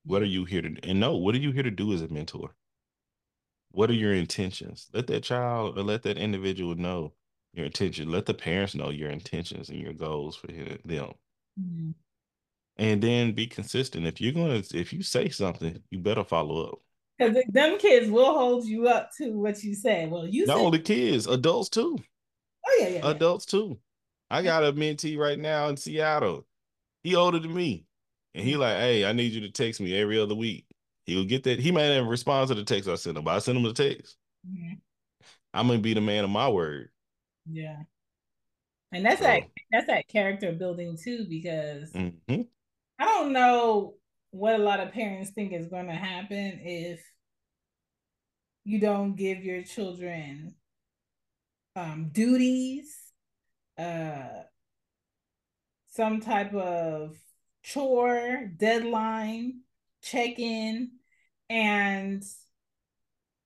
[0.05, 2.09] What are you here to and no, what are you here to do as a
[2.09, 2.55] mentor?
[3.73, 4.88] What are your intentions?
[4.92, 7.14] Let that child or let that individual know
[7.53, 8.11] your intention.
[8.11, 11.12] Let the parents know your intentions and your goals for them.
[11.61, 11.90] Mm-hmm.
[12.78, 14.06] And then be consistent.
[14.06, 16.78] If you're gonna if you say something, you better follow up.
[17.18, 20.06] Because them kids will hold you up to what you say.
[20.06, 21.98] Well, you say not only kids, adults too.
[22.66, 23.11] Oh yeah, yeah.
[23.11, 23.61] Adults yeah.
[23.61, 23.78] too.
[24.30, 26.46] I got a mentee right now in Seattle.
[27.02, 27.85] He older than me.
[28.35, 28.61] And he mm-hmm.
[28.62, 30.64] like, hey, I need you to text me every other week.
[31.04, 31.58] He'll get that.
[31.58, 33.74] He might not respond to the text I send him, but I send him the
[33.74, 34.16] text.
[34.48, 34.74] Mm-hmm.
[35.52, 36.88] I'm gonna be the man of my word.
[37.50, 37.76] Yeah.
[38.92, 39.26] And that's so.
[39.26, 42.42] that that's that character building too, because mm-hmm.
[42.98, 43.94] I don't know
[44.31, 47.02] what a lot of parents think is going to happen if
[48.64, 50.55] you don't give your children
[51.74, 52.96] um, duties,
[53.78, 54.42] uh,
[55.88, 57.16] some type of
[57.62, 59.61] chore, deadline,
[60.02, 60.92] check in,
[61.50, 62.22] and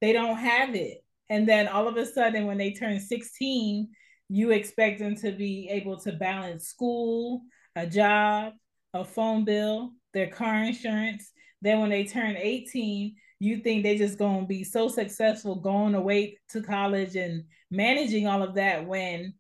[0.01, 1.05] they don't have it.
[1.29, 3.89] And then all of a sudden, when they turn 16,
[4.29, 7.43] you expect them to be able to balance school,
[7.75, 8.53] a job,
[9.01, 11.33] a phone bill, their car insurance.
[11.63, 15.95] Then when they turn 18, you think they're just going to be so successful going
[15.95, 19.35] away to college and managing all of that when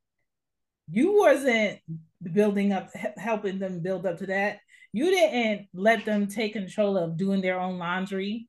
[0.91, 1.79] you wasn't
[2.23, 4.59] building up helping them build up to that
[4.93, 8.49] you didn't let them take control of doing their own laundry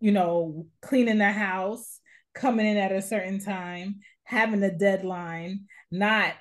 [0.00, 2.00] you know cleaning the house
[2.34, 6.34] coming in at a certain time having a deadline not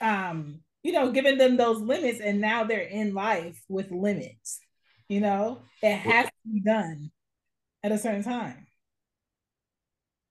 [0.00, 4.60] um you know giving them those limits and now they're in life with limits
[5.08, 7.10] you know it has to be done
[7.82, 8.66] at a certain time.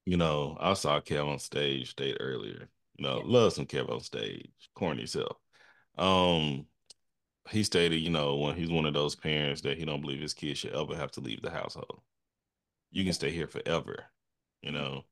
[0.05, 2.69] You know, I saw KevOnStage state earlier.
[2.97, 3.23] You know, yeah.
[3.25, 5.37] love some KevOnStage, corny self.
[5.97, 6.65] Um,
[7.49, 10.33] he stated, you know, when he's one of those parents that he don't believe his
[10.33, 12.01] kid should ever have to leave the household.
[12.91, 14.05] You can stay here forever.
[14.61, 15.03] You know,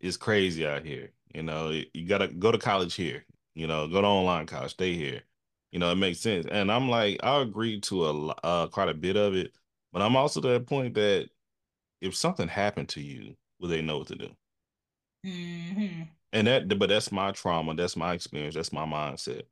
[0.00, 1.10] it's crazy out here.
[1.34, 3.24] You know, you gotta go to college here.
[3.54, 5.22] You know, go to online college, stay here.
[5.70, 6.46] You know, it makes sense.
[6.50, 9.52] And I'm like, I agree to a uh, quite a bit of it,
[9.92, 11.30] but I'm also to the point that
[12.00, 14.30] if something happened to you, will they know what to do?
[15.24, 16.02] Mm-hmm.
[16.32, 17.74] And that, but that's my trauma.
[17.74, 18.54] That's my experience.
[18.54, 19.42] That's my mindset.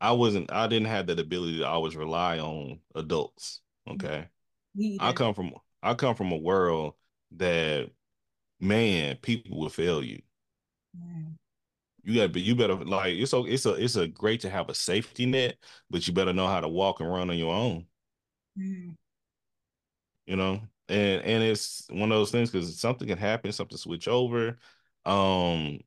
[0.00, 0.52] I wasn't.
[0.52, 3.60] I didn't have that ability to always rely on adults.
[3.88, 4.26] Okay.
[5.00, 5.52] I come from.
[5.82, 6.94] I come from a world
[7.36, 7.90] that,
[8.58, 10.20] man, people will fail you.
[10.98, 11.36] Mm.
[12.04, 14.68] You got, but you better like it's a, it's a, it's a great to have
[14.68, 15.56] a safety net,
[15.88, 17.86] but you better know how to walk and run on your own.
[18.58, 18.94] Mm.
[20.26, 24.06] You know, and and it's one of those things because something can happen, something switch
[24.06, 24.58] over.
[25.06, 25.80] Um,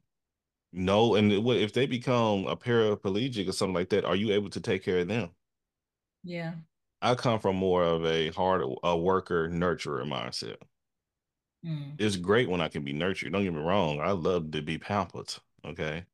[0.73, 4.59] no, and if they become a paraplegic or something like that, are you able to
[4.59, 5.29] take care of them?
[6.23, 6.53] Yeah.
[7.01, 10.57] I come from more of a hard a worker nurturer mindset.
[11.65, 11.95] Mm.
[11.99, 13.33] It's great when I can be nurtured.
[13.33, 13.99] Don't get me wrong.
[13.99, 15.33] I love to be pampered.
[15.65, 16.05] Okay.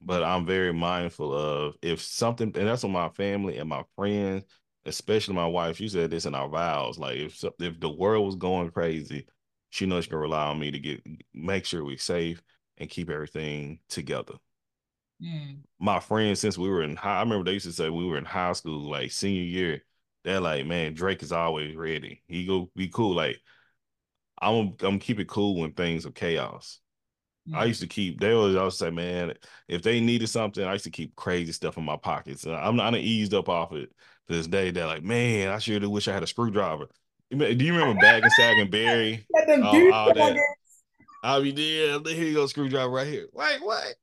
[0.00, 4.44] But I'm very mindful of if something, and that's what my family and my friends
[4.88, 6.98] especially my wife, she said this in our vows.
[6.98, 9.26] Like if if the world was going crazy,
[9.70, 11.02] she knows she can rely on me to get
[11.34, 12.42] make sure we're safe
[12.78, 14.34] and keep everything together.
[15.22, 15.58] Mm.
[15.78, 18.18] My friends, since we were in high, I remember they used to say we were
[18.18, 19.84] in high school, like senior year.
[20.24, 22.22] They're like, man, Drake is always ready.
[22.26, 23.14] He go be cool.
[23.14, 23.38] Like
[24.40, 26.80] I'm, I'm keep it cool when things are chaos.
[27.54, 28.20] I used to keep.
[28.20, 29.34] They always, always say, man,
[29.68, 32.46] if they needed something, I used to keep crazy stuff in my pockets.
[32.46, 33.90] I'm not eased up off it
[34.28, 34.70] to this day.
[34.70, 36.86] They're like, man, I sure do wish I had a screwdriver.
[37.30, 39.26] Do you remember Bag and Sag and Barry?
[39.62, 40.36] all, all that.
[41.22, 42.00] I'll be there.
[42.00, 43.28] Here you go, screwdriver right here.
[43.32, 43.94] Wait, what?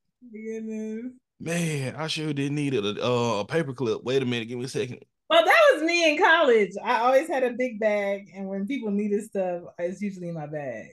[1.39, 4.03] Man, I sure did need a, uh, a paper clip.
[4.03, 5.03] Wait a minute, give me a second.
[5.29, 6.71] Well, that was me in college.
[6.83, 10.45] I always had a big bag, and when people needed stuff, it's usually in my
[10.45, 10.89] bag.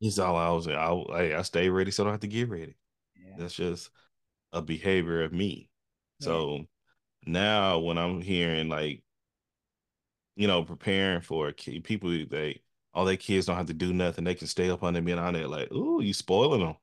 [0.00, 0.68] He's all I was.
[0.68, 2.76] I I stay ready, so I don't have to get ready.
[3.16, 3.34] Yeah.
[3.38, 3.90] That's just
[4.52, 5.70] a behavior of me.
[6.20, 6.26] Yeah.
[6.26, 6.66] So
[7.26, 9.02] now when I'm hearing like,
[10.36, 12.60] you know, preparing for kid, people, they
[12.92, 14.24] all their kids don't have to do nothing.
[14.24, 15.48] They can stay up under me and on there.
[15.48, 16.76] Like, ooh, you spoiling them.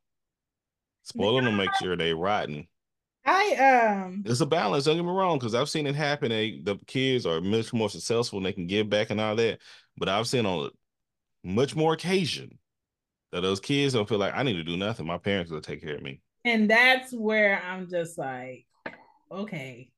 [1.03, 2.67] Spoiling them, make sure they rotten.
[3.25, 6.29] I um it's a balance, don't get me wrong, because I've seen it happen.
[6.29, 9.59] They the kids are much more successful and they can give back and all that.
[9.97, 10.71] But I've seen on
[11.43, 12.57] much more occasion
[13.33, 15.07] that those kids don't feel like I need to do nothing.
[15.07, 16.21] My parents will take care of me.
[16.45, 18.67] And that's where I'm just like,
[19.31, 19.89] okay,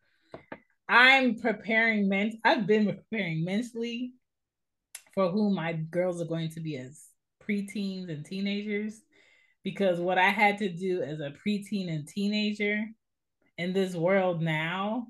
[0.88, 2.36] I'm preparing ment.
[2.46, 4.14] I've been preparing mentally
[5.14, 7.08] for who my girls are going to be as
[7.46, 9.02] preteens and teenagers
[9.66, 12.86] because what I had to do as a preteen and teenager
[13.58, 15.08] in this world now,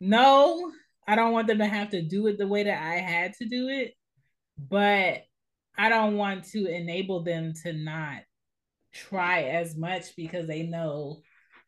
[0.00, 0.72] no,
[1.06, 3.44] I don't want them to have to do it the way that I had to
[3.44, 3.94] do it,
[4.58, 5.22] but
[5.76, 8.22] I don't want to enable them to not
[8.92, 11.22] try as much because they know,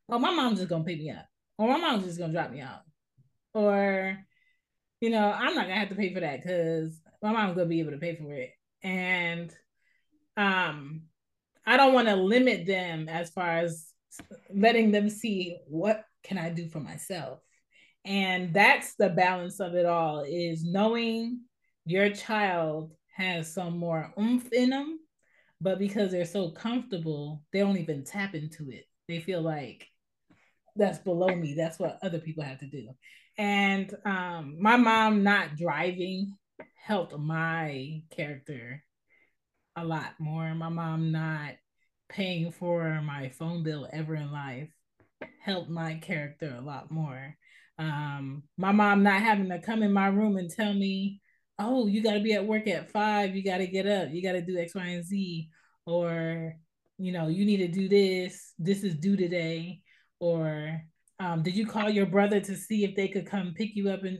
[0.08, 1.26] oh, my mom's just gonna pick me up,
[1.58, 2.82] or my mom's just gonna drop me off,
[3.54, 4.18] or
[5.00, 7.80] you know, I'm not gonna have to pay for that because my mom's gonna be
[7.80, 8.50] able to pay for it.
[8.82, 9.54] And
[10.36, 11.02] um
[11.66, 13.86] I don't want to limit them as far as
[14.54, 17.40] letting them see what can I do for myself.
[18.04, 21.40] And that's the balance of it all is knowing
[21.86, 24.98] your child has some more oomph in them,
[25.60, 28.84] but because they're so comfortable, they don't even tap into it.
[29.08, 29.86] They feel like
[30.76, 31.54] that's below me.
[31.54, 32.88] That's what other people have to do.
[33.38, 36.36] And um, my mom not driving
[36.74, 38.82] helped my character
[39.76, 40.54] a lot more.
[40.54, 41.54] My mom not
[42.08, 44.70] paying for my phone bill ever in life
[45.40, 47.36] helped my character a lot more.
[47.78, 51.20] Um, my mom not having to come in my room and tell me,
[51.58, 54.22] oh, you got to be at work at five, you got to get up, you
[54.22, 55.48] got to do X, Y, and Z,
[55.86, 56.56] or,
[56.98, 59.80] you know, you need to do this, this is due today,
[60.20, 60.82] or
[61.20, 64.02] um, did you call your brother to see if they could come pick you up?
[64.02, 64.18] And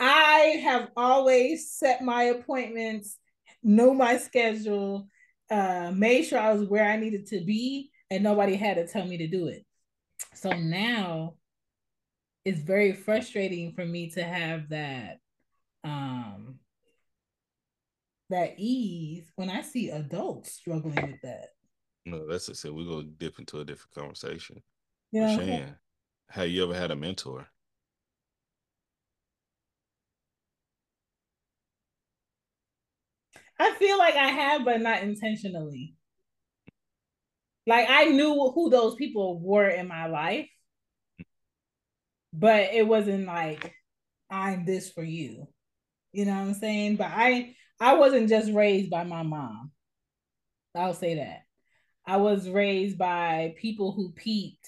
[0.00, 3.16] I have always set my appointments,
[3.62, 5.06] know my schedule,
[5.50, 9.06] uh, made sure I was where I needed to be, and nobody had to tell
[9.06, 9.64] me to do it.
[10.34, 11.34] So now
[12.44, 15.18] it's very frustrating for me to have that
[15.84, 16.58] um
[18.32, 21.48] that ease when I see adults struggling with that.
[22.04, 22.56] No, that's it.
[22.56, 22.72] said.
[22.72, 24.62] we're gonna dip into a different conversation.
[25.12, 25.36] Yeah.
[25.36, 25.76] Chan,
[26.30, 27.46] have you ever had a mentor?
[33.58, 35.94] I feel like I have, but not intentionally.
[37.66, 40.48] Like I knew who those people were in my life,
[42.32, 43.72] but it wasn't like
[44.28, 45.46] I'm this for you.
[46.12, 46.96] You know what I'm saying?
[46.96, 49.72] But I I wasn't just raised by my mom.
[50.74, 51.42] I'll say that.
[52.06, 54.66] I was raised by people who peaked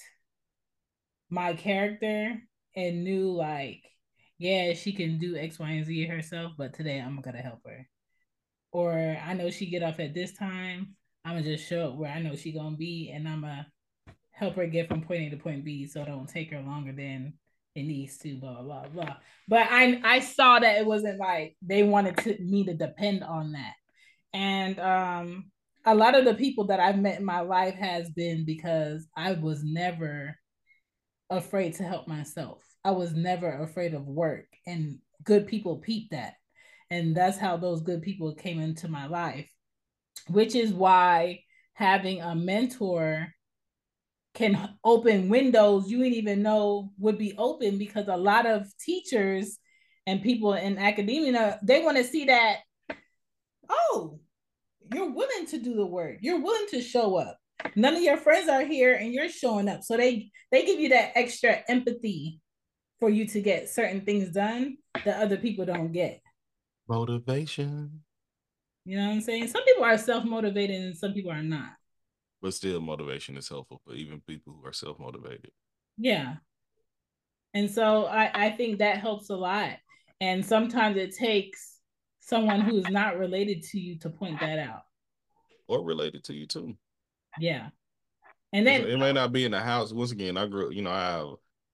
[1.31, 2.37] my character
[2.77, 3.83] and knew like,
[4.38, 7.88] yeah, she can do X, Y, and Z herself, but today I'm gonna help her
[8.74, 10.96] or I know she get off at this time.
[11.24, 13.66] I'm gonna just show up where I know she gonna be, and I'm gonna
[14.33, 16.92] help her get from point A to point B, so it don't take her longer
[16.92, 17.35] than
[17.75, 18.37] it needs to.
[18.37, 19.05] Blah blah blah.
[19.05, 19.17] blah.
[19.49, 23.53] But I I saw that it wasn't like they wanted to, me to depend on
[23.53, 23.75] that,
[24.33, 25.51] and um,
[25.85, 29.33] a lot of the people that I've met in my life has been because I
[29.33, 30.37] was never
[31.31, 32.63] afraid to help myself.
[32.85, 36.35] I was never afraid of work, and good people peep that
[36.91, 39.49] and that's how those good people came into my life
[40.29, 41.41] which is why
[41.75, 43.29] having a mentor
[44.35, 49.59] can open windows you didn't even know would be open because a lot of teachers
[50.07, 52.59] and people in academia they want to see that
[53.68, 54.18] oh
[54.92, 57.38] you're willing to do the work you're willing to show up
[57.77, 60.88] none of your friends are here and you're showing up so they they give you
[60.88, 62.40] that extra empathy
[63.01, 66.20] for you to get certain things done that other people don't get
[66.88, 68.03] Motivation.
[68.85, 69.49] You know what I'm saying?
[69.49, 71.73] Some people are self motivated and some people are not.
[72.44, 75.50] But still, motivation is helpful for even people who are self motivated.
[75.96, 76.35] Yeah.
[77.54, 79.70] And so I, I think that helps a lot.
[80.20, 81.78] And sometimes it takes
[82.20, 84.83] someone who is not related to you to point that out.
[85.68, 86.76] Or related to you too.
[87.38, 87.68] Yeah.
[88.52, 89.92] And then it may not be in the house.
[89.92, 91.28] Once again, I grew, you know, I have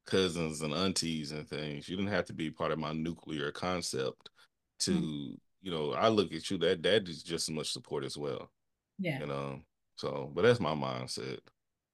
[0.07, 1.89] cousins and aunties and things.
[1.89, 4.31] You didn't have to be part of my nuclear concept
[4.81, 5.35] to mm-hmm.
[5.63, 8.51] you know i look at you that that is just as much support as well
[8.99, 9.61] yeah you know
[10.01, 11.39] so but that's my mindset.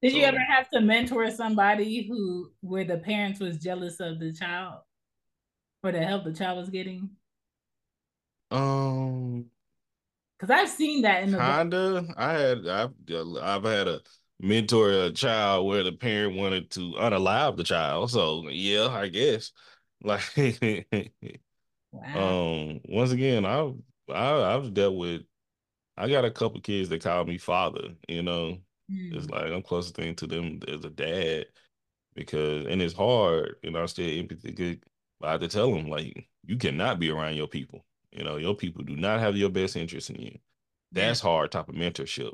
[0.01, 4.19] Did so, you ever have to mentor somebody who where the parents was jealous of
[4.19, 4.81] the child
[5.81, 7.09] for the help the child was getting?
[8.51, 9.49] Um
[10.39, 12.07] because i've seen that in the kinda.
[12.17, 12.93] I had i've
[13.41, 14.01] i've had a
[14.39, 18.11] mentor a child where the parent wanted to unalive the child.
[18.11, 19.51] So yeah i guess.
[20.03, 20.21] Like
[21.91, 22.39] Wow.
[22.69, 23.75] Um, once again, I've
[24.09, 25.23] I, I've dealt with.
[25.97, 27.95] I got a couple kids that call me father.
[28.07, 28.59] You know,
[28.91, 29.15] mm.
[29.15, 31.47] it's like I'm closer thing to them as a dad
[32.15, 33.57] because, and it's hard.
[33.63, 34.51] You know, I still empathy.
[34.51, 34.83] good.
[35.19, 37.85] But I have to tell them like you cannot be around your people.
[38.11, 40.39] You know, your people do not have your best interest in you.
[40.91, 41.29] That's yeah.
[41.29, 42.33] hard type of mentorship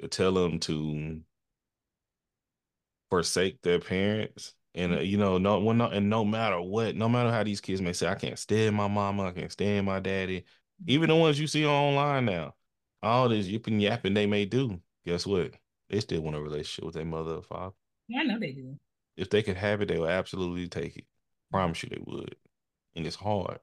[0.00, 1.20] to tell them to
[3.10, 7.30] forsake their parents And uh, you know, no one, and no matter what, no matter
[7.30, 10.44] how these kids may say, I can't stand my mama, I can't stand my daddy,
[10.86, 12.54] even the ones you see online now,
[13.06, 14.80] all this yipping yapping they may do.
[15.04, 15.52] Guess what?
[15.88, 17.74] They still want a relationship with their mother or father.
[18.08, 18.76] Yeah, I know they do.
[19.16, 21.04] If they could have it, they will absolutely take it.
[21.50, 22.36] Promise you they would.
[22.94, 23.58] And it's hard.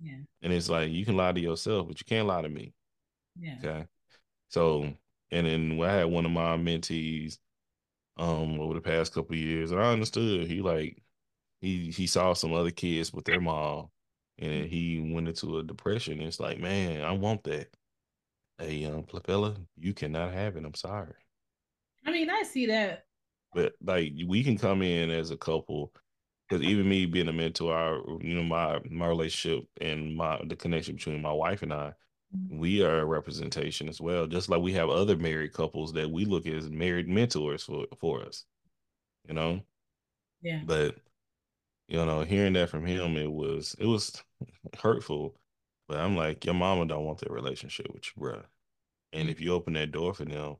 [0.00, 0.18] Yeah.
[0.42, 2.74] And it's like you can lie to yourself, but you can't lie to me.
[3.38, 3.56] Yeah.
[3.58, 3.86] Okay.
[4.48, 4.92] So,
[5.30, 7.38] and then I had one of my mentees
[8.16, 11.02] um over the past couple years, and I understood he like
[11.60, 13.88] he he saw some other kids with their mom,
[14.38, 16.20] and he went into a depression.
[16.20, 17.68] It's like, man, I want that.
[18.58, 20.64] Hey, young fella, you cannot have it.
[20.64, 21.14] I'm sorry.
[22.06, 23.06] I mean, I see that.
[23.52, 25.92] But like, we can come in as a couple
[26.48, 30.56] because even me being a mentor, our, you know, my my relationship and my the
[30.56, 31.94] connection between my wife and I,
[32.34, 32.58] Mm-hmm.
[32.58, 34.26] we are a representation as well.
[34.26, 38.22] Just like we have other married couples that we look as married mentors for for
[38.24, 38.44] us,
[39.28, 39.62] you know.
[40.42, 40.60] Yeah.
[40.62, 40.96] But
[41.88, 44.22] you know, hearing that from him, it was it was
[44.80, 45.36] hurtful.
[45.88, 48.44] But I'm like, your mama don't want that relationship with you, bruh.
[49.12, 49.32] And mm.
[49.32, 50.56] if you open that door for them,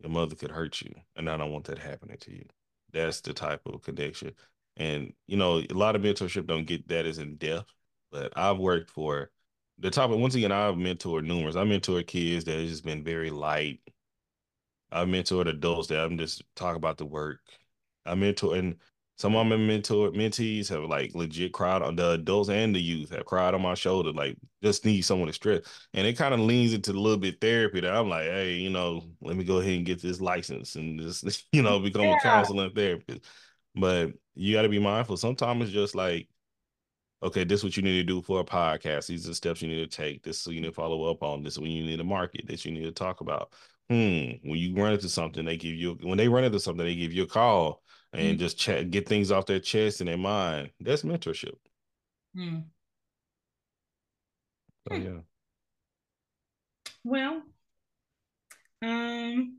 [0.00, 2.44] your mother could hurt you, and I don't want that happening to you.
[2.92, 4.32] That's the type of connection.
[4.76, 7.72] And you know, a lot of mentorship don't get that as in depth,
[8.10, 9.30] but I've worked for
[9.78, 10.18] the topic.
[10.18, 11.56] Once again, I've mentored numerous.
[11.56, 13.80] I mentored kids that has just been very light.
[14.90, 17.40] I've mentored adults that I'm just talk about the work.
[18.06, 18.76] I mentor and
[19.16, 23.10] some of my mentor mentees have like legit cried on the adults and the youth
[23.10, 25.60] have cried on my shoulder, like just need someone to stress.
[25.92, 28.70] And it kind of leans into a little bit therapy that I'm like, hey, you
[28.70, 32.16] know, let me go ahead and get this license and just, you know, become Yeah.
[32.16, 33.20] a counselor and therapist.
[33.76, 35.16] But you got to be mindful.
[35.16, 36.28] Sometimes it's just like,
[37.22, 39.06] okay, this is what you need to do for a podcast.
[39.06, 40.22] These are the steps you need to take.
[40.22, 41.42] This is what you need to follow up on.
[41.42, 42.46] This is when you need to market.
[42.46, 43.52] This you need to talk about.
[43.88, 44.38] Hmm.
[44.42, 47.12] When you run into something, they give you when they run into something, they give
[47.12, 47.82] you a call
[48.14, 48.38] and Mhm.
[48.38, 50.70] just chat, get things off their chest and their mind.
[50.80, 51.56] That's mentorship.
[54.88, 54.96] So Hmm.
[54.96, 55.20] yeah.
[57.04, 57.42] Well,
[58.82, 59.58] um,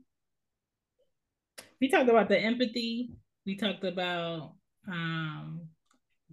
[1.80, 3.10] we talked about the empathy.
[3.44, 4.54] We talked about
[4.88, 5.68] um,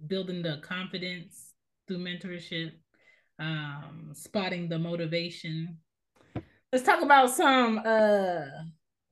[0.06, 1.54] building the confidence
[1.86, 2.72] through mentorship,
[3.38, 5.78] um, spotting the motivation.
[6.72, 8.46] Let's talk about some uh,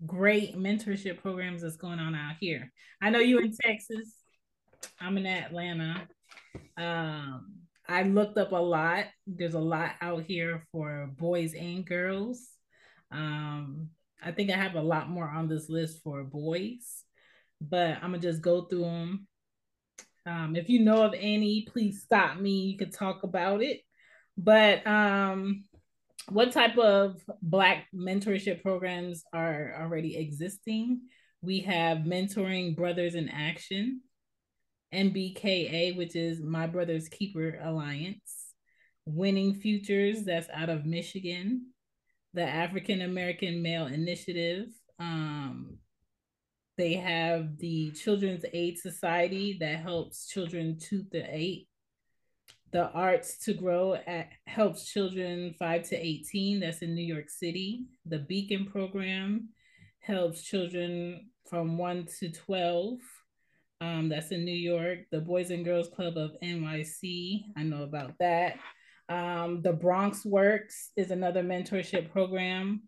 [0.06, 2.72] great mentorship programs that's going on out here.
[3.00, 4.14] I know you in Texas.
[5.00, 6.08] I'm in Atlanta.
[6.76, 9.04] Um, I looked up a lot.
[9.26, 12.48] There's a lot out here for boys and girls.
[13.10, 13.90] Um,
[14.22, 17.04] I think I have a lot more on this list for boys,
[17.60, 19.26] but I'm gonna just go through them.
[20.24, 22.66] Um, if you know of any, please stop me.
[22.66, 23.80] You could talk about it.
[24.38, 25.64] But um,
[26.28, 31.02] what type of Black mentorship programs are already existing?
[31.40, 34.02] We have Mentoring Brothers in Action,
[34.94, 38.54] MBKA, which is My Brother's Keeper Alliance,
[39.06, 41.72] Winning Futures, that's out of Michigan,
[42.34, 44.68] the African American Male Initiative.
[44.98, 45.78] Um,
[46.78, 51.68] they have the Children's Aid Society that helps children two to eight.
[52.72, 56.60] The Arts to Grow at, helps children five to 18.
[56.60, 57.84] That's in New York City.
[58.06, 59.50] The Beacon program
[60.00, 62.98] helps children from one to 12.
[63.82, 65.00] Um, that's in New York.
[65.10, 67.42] The Boys and Girls Club of NYC.
[67.56, 68.58] I know about that.
[69.08, 72.84] Um, the Bronx Works is another mentorship program.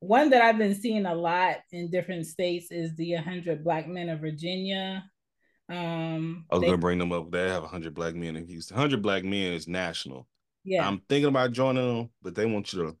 [0.00, 4.10] One that I've been seeing a lot in different states is the 100 Black Men
[4.10, 5.02] of Virginia.
[5.68, 7.30] Um, I was they- gonna bring them up.
[7.30, 8.76] They have hundred black men in Houston.
[8.76, 10.26] Hundred black men is national.
[10.64, 10.86] yeah.
[10.86, 12.96] I'm thinking about joining them, but they want you to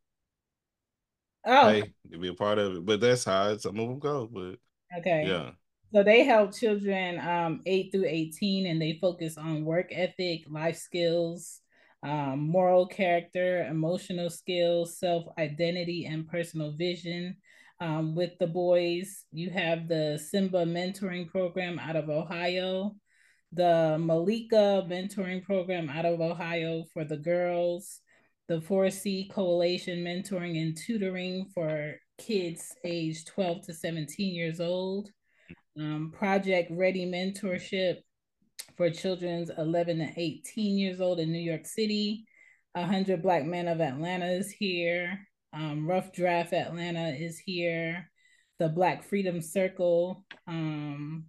[1.46, 2.86] oh, pay to be a part of it.
[2.86, 4.26] But that's how some of them go.
[4.26, 4.58] But
[4.98, 5.26] okay.
[5.26, 5.50] yeah,
[5.94, 10.76] So they help children um, 8 through 18 and they focus on work ethic, life
[10.76, 11.60] skills,
[12.02, 17.36] um, moral character, emotional skills, self identity, and personal vision.
[17.80, 22.96] Um, with the boys, you have the Simba Mentoring Program out of Ohio,
[23.52, 28.00] the Malika Mentoring Program out of Ohio for the girls,
[28.48, 35.10] the 4C Coalition Mentoring and Tutoring for kids age 12 to 17 years old
[35.78, 37.98] um, Project Ready Mentorship
[38.76, 42.24] for children's 11 to 18 years old in New York City.
[42.72, 45.27] 100 Black Men of Atlanta is here.
[45.52, 48.10] Um, Rough Draft Atlanta is here.
[48.58, 50.24] The Black Freedom Circle.
[50.46, 51.26] Um,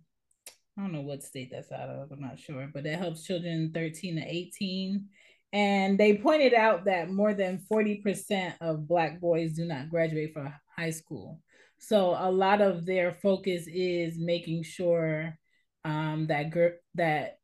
[0.78, 3.72] I don't know what state that's out of, I'm not sure, but it helps children
[3.74, 5.06] 13 to 18.
[5.52, 10.54] And they pointed out that more than 40% of Black boys do not graduate from
[10.78, 11.42] high school.
[11.80, 15.38] So a lot of their focus is making sure
[15.86, 17.40] um, that gr- that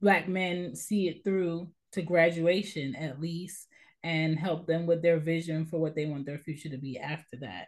[0.00, 3.68] black men see it through to graduation at least
[4.06, 7.36] and help them with their vision for what they want their future to be after
[7.40, 7.66] that.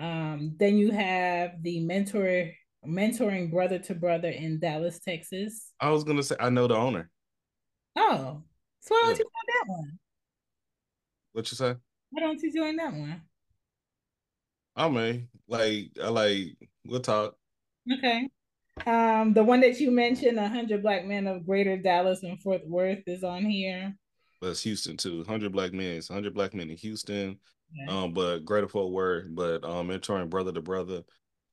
[0.00, 2.50] Um, then you have the mentor
[2.84, 5.72] mentoring brother to brother in Dallas, Texas.
[5.80, 7.08] I was gonna say I know the owner.
[7.94, 8.42] Oh,
[8.80, 9.98] so why don't you join that one?
[11.32, 11.76] What you say?
[12.10, 13.22] Why don't you join that one?
[14.74, 17.36] I mean, like I like we'll talk.
[17.92, 18.28] Okay.
[18.84, 23.04] Um, the one that you mentioned, hundred black men of Greater Dallas and Fort Worth,
[23.06, 23.94] is on here.
[24.50, 25.24] It's Houston too.
[25.24, 25.96] Hundred black men.
[25.96, 27.38] It's hundred black men in Houston.
[27.72, 28.02] Yeah.
[28.02, 31.02] Um, but Greater Fort Worth, but um, mentoring brother to brother.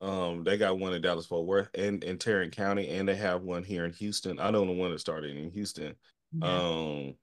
[0.00, 3.42] Um, they got one in Dallas Fort Worth and in Tarrant County, and they have
[3.42, 4.38] one here in Houston.
[4.38, 5.94] I know the one that started in Houston.
[6.32, 6.46] Yeah.
[6.46, 7.14] Um,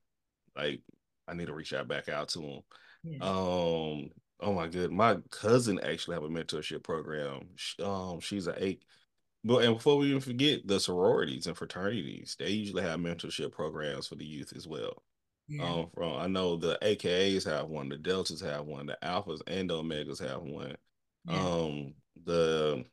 [0.56, 0.80] like
[1.28, 2.60] I need to reach out back out to them.
[3.04, 3.18] Yeah.
[3.22, 4.10] Um,
[4.40, 7.48] oh my good, my cousin actually have a mentorship program.
[7.82, 8.82] Um, she's an eight
[9.44, 14.06] but and before we even forget the sororities and fraternities, they usually have mentorship programs
[14.06, 15.02] for the youth as well.
[15.48, 15.64] Yeah.
[15.64, 19.70] Um, from I know the AKAs have one, the Deltas have one, the Alphas and
[19.70, 20.76] Omegas have one.
[21.26, 21.40] Yeah.
[21.40, 22.84] Um, the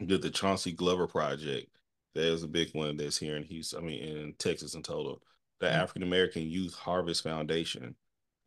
[0.00, 1.68] the the Chauncey Glover Project,
[2.14, 3.80] there's a big one that's here in Houston.
[3.80, 5.22] I mean, in Texas in total.
[5.60, 5.80] The mm-hmm.
[5.80, 7.94] African American Youth Harvest Foundation.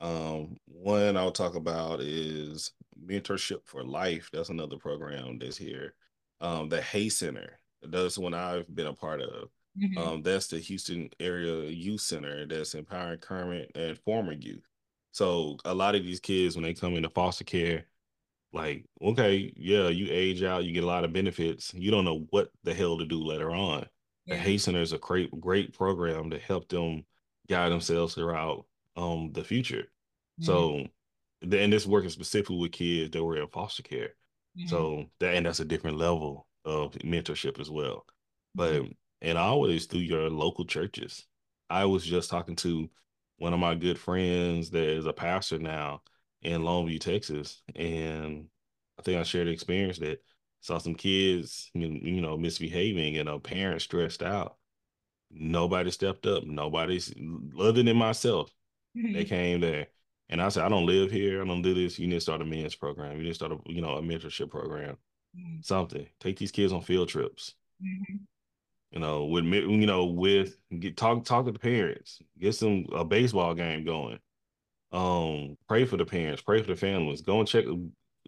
[0.02, 4.30] Um, one I'll talk about is Mentorship for Life.
[4.34, 5.96] That's another program that's here
[6.42, 7.60] um, the Hay Center.
[7.82, 9.50] That's one I've been a part of.
[9.82, 9.98] Mm-hmm.
[9.98, 14.64] Um, that's the Houston area youth center that's empowering current and former youth.
[15.12, 17.86] So a lot of these kids, when they come into foster care,
[18.54, 21.74] like, okay, yeah, you age out, you get a lot of benefits.
[21.74, 23.86] You don't know what the hell to do later on.
[24.26, 24.36] Yeah.
[24.36, 27.06] The Hay Center is a great, great program to help them
[27.50, 28.66] guide themselves throughout
[28.96, 29.88] um the future.
[30.42, 30.46] Mm-hmm.
[30.46, 30.88] So,
[31.42, 34.16] and this working specifically with kids that were in foster care.
[34.58, 34.68] Mm-hmm.
[34.68, 38.06] So that and that's a different level of mentorship as well.
[38.56, 38.92] But mm-hmm.
[39.22, 41.26] And always through your local churches.
[41.70, 42.90] I was just talking to
[43.38, 46.02] one of my good friends that is a pastor now
[46.42, 48.48] in Longview, Texas, and
[49.00, 50.22] I think I shared the experience that
[50.62, 54.58] saw some kids, you know, misbehaving and a parent stressed out.
[55.32, 56.44] Nobody stepped up.
[56.46, 57.14] Nobody's
[57.60, 58.52] other than myself.
[58.98, 59.14] Mm-hmm.
[59.14, 59.88] They came there
[60.30, 61.42] and I said, I don't live here.
[61.42, 62.00] I don't do this.
[62.00, 63.18] You need to start a men's program.
[63.18, 64.98] You need to start a, you know, a mentorship program.
[65.38, 65.62] Mm-hmm.
[65.62, 66.08] Something.
[66.20, 67.56] Take these kids on field trips.
[67.84, 68.16] Mm-hmm.
[68.96, 72.20] You know, with you know, with get talk talk to the parents.
[72.40, 74.20] Get some a baseball game going.
[74.92, 76.42] Um, pray for the parents.
[76.42, 77.22] Pray for the families.
[77.22, 77.66] Go and check.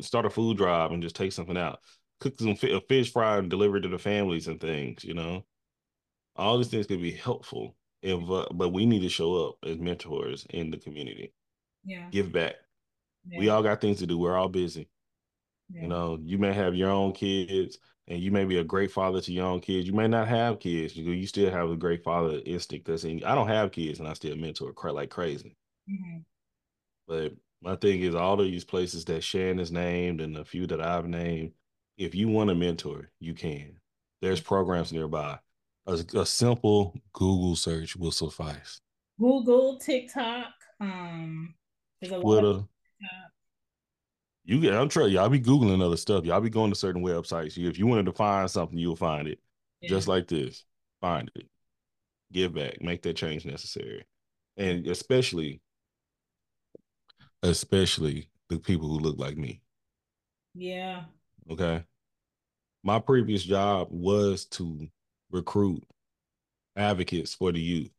[0.01, 1.79] Start a food drive and just take something out.
[2.19, 5.03] Cook some a fish fry and deliver it to the families and things.
[5.03, 5.45] You know,
[6.35, 7.75] all these things could be helpful.
[8.01, 11.33] If uh, but we need to show up as mentors in the community
[11.87, 12.55] yeah give back
[13.27, 13.39] yeah.
[13.39, 14.87] we all got things to do we're all busy
[15.69, 15.81] yeah.
[15.81, 19.19] you know you may have your own kids and you may be a great father
[19.19, 22.03] to your own kids you may not have kids you, you still have a great
[22.03, 23.25] father instinct that's in you.
[23.25, 25.55] i don't have kids and i still mentor like crazy
[25.89, 26.19] mm-hmm.
[27.07, 30.67] but my thing is all of these places that Chan has named and a few
[30.67, 31.53] that I've named,
[31.97, 33.79] if you want a mentor, you can.
[34.21, 35.39] There's programs nearby.
[35.87, 38.81] A, a simple Google search will suffice.
[39.19, 41.55] Google, TikTok, um,
[42.03, 42.63] Twitter.
[44.47, 45.11] You get, I'm trying.
[45.11, 46.23] Y'all be googling other stuff.
[46.23, 47.57] Y'all be going to certain websites.
[47.57, 49.39] If you wanted to find something, you'll find it.
[49.81, 49.89] Yeah.
[49.89, 50.63] Just like this,
[51.01, 51.47] find it,
[52.31, 54.05] give back, make that change necessary,
[54.55, 55.59] and especially,
[57.43, 59.59] especially the people who look like me.
[60.55, 61.03] Yeah.
[61.51, 61.83] Okay.
[62.83, 64.87] My previous job was to
[65.29, 65.83] recruit
[66.77, 67.91] advocates for the youth.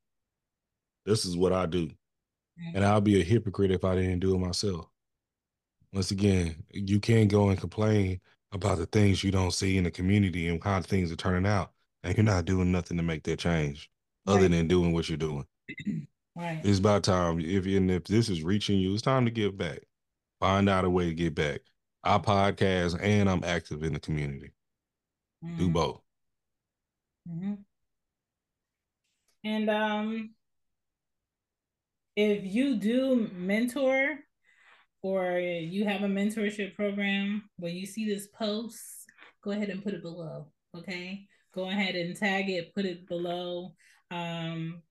[1.04, 1.88] This is what I do.
[1.88, 2.76] Mm-hmm.
[2.76, 4.86] And I'll be a hypocrite if I didn't do it myself.
[5.92, 8.20] Once again, you can't go and complain
[8.52, 11.72] about the things you don't see in the community and how things are turning out,
[12.02, 13.90] and you're not doing nothing to make that change
[14.26, 14.34] right.
[14.34, 15.44] other than doing what you're doing.
[16.38, 16.60] Right.
[16.62, 17.40] It's about time.
[17.40, 19.80] If and if this is reaching you, it's time to give back.
[20.38, 21.62] Find out a way to get back.
[22.04, 24.52] I podcast and I'm active in the community.
[25.44, 25.58] Mm-hmm.
[25.58, 26.00] Do both.
[27.28, 27.54] Mm-hmm.
[29.42, 30.30] And um,
[32.14, 34.18] if you do mentor
[35.08, 38.78] or you have a mentorship program, when you see this post,
[39.42, 40.48] go ahead and put it below.
[40.76, 41.26] Okay.
[41.54, 43.74] Go ahead and tag it, put it below.
[44.10, 44.82] Um,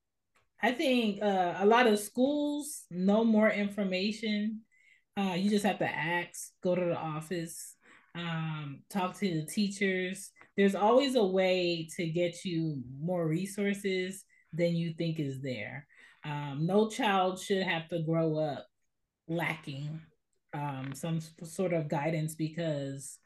[0.61, 4.61] I think uh, a lot of schools know more information.
[5.15, 7.75] Uh, you just have to ask, go to the office,
[8.15, 10.31] um, talk to the teachers.
[10.55, 15.85] There's always a way to get you more resources than you think is there.
[16.25, 18.65] Um, no child should have to grow up
[19.27, 20.01] lacking
[20.53, 23.19] um, some sort of guidance because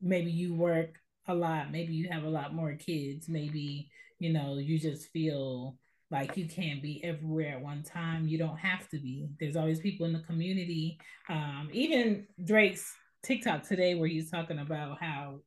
[0.00, 1.70] maybe you work a lot.
[1.70, 3.28] Maybe you have a lot more kids.
[3.28, 5.76] Maybe, you know, you just feel
[6.10, 8.28] like you can't be everywhere at one time.
[8.28, 9.28] You don't have to be.
[9.40, 10.98] There's always people in the community.
[11.28, 15.40] Um, even Drake's TikTok today, where he's talking about how,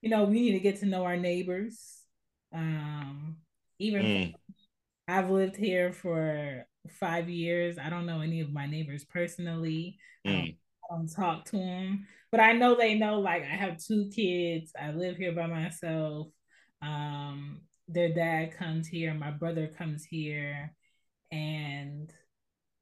[0.00, 1.78] you know, we need to get to know our neighbors.
[2.54, 3.36] Um,
[3.78, 4.34] even mm.
[5.06, 7.78] I've lived here for five years.
[7.78, 9.98] I don't know any of my neighbors personally.
[10.26, 10.30] Mm.
[10.30, 10.56] I, don't,
[10.90, 13.20] I don't talk to them, but I know they know.
[13.20, 14.72] Like I have two kids.
[14.80, 16.28] I live here by myself.
[16.82, 19.14] Um, their dad comes here.
[19.14, 20.74] My brother comes here,
[21.30, 22.12] and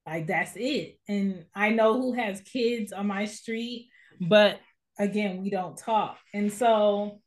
[0.06, 0.98] like that's it.
[1.08, 3.88] And I know who has kids on my street,
[4.20, 4.60] but
[4.98, 6.18] again, we don't talk.
[6.32, 7.20] And so,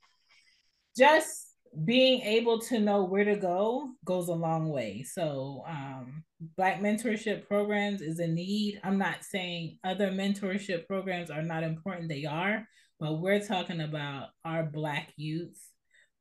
[0.98, 1.47] just
[1.86, 5.04] being able to know where to go goes a long way.
[5.04, 6.24] So, um,
[6.56, 8.80] Black mentorship programs is a need.
[8.84, 12.68] I'm not saying other mentorship programs are not important, they are,
[13.00, 15.60] but we're talking about our Black youth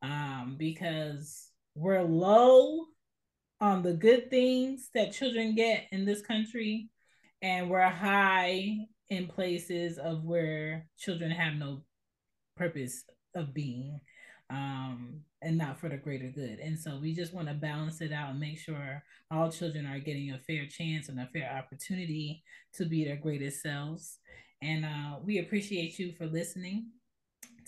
[0.03, 2.87] um, because we're low
[3.61, 6.91] on the good things that children get in this country,
[7.41, 8.77] and we're high
[9.09, 11.83] in places of where children have no
[12.57, 13.05] purpose
[13.35, 14.01] of being
[14.51, 16.59] um, and not for the greater good.
[16.61, 19.99] And so we just want to balance it out and make sure all children are
[19.99, 22.43] getting a fair chance and a fair opportunity
[22.75, 24.19] to be their greatest selves.
[24.63, 26.91] And uh, we appreciate you for listening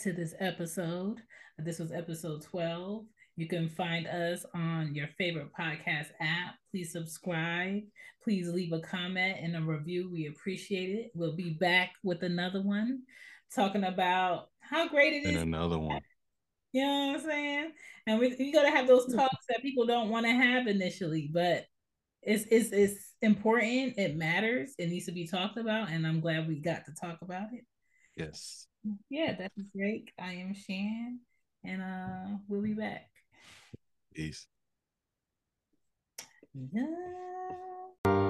[0.00, 1.18] to this episode.
[1.58, 3.04] This was episode 12.
[3.36, 6.54] You can find us on your favorite podcast app.
[6.70, 7.82] Please subscribe.
[8.22, 10.10] Please leave a comment and a review.
[10.12, 11.10] We appreciate it.
[11.14, 13.02] We'll be back with another one
[13.54, 15.42] talking about how great it and is.
[15.42, 16.00] another one.
[16.72, 17.72] You know what I'm saying?
[18.06, 21.64] And we you gotta have those talks that people don't want to have initially, but
[22.22, 23.98] it's it's it's important.
[23.98, 24.74] It matters.
[24.78, 27.64] It needs to be talked about, and I'm glad we got to talk about it.
[28.16, 28.66] Yes.
[29.08, 30.10] Yeah, that's great.
[30.20, 31.20] I am Chan,
[31.64, 33.08] and uh, we'll be back.
[34.14, 34.46] Peace.
[36.54, 38.27] Yeah.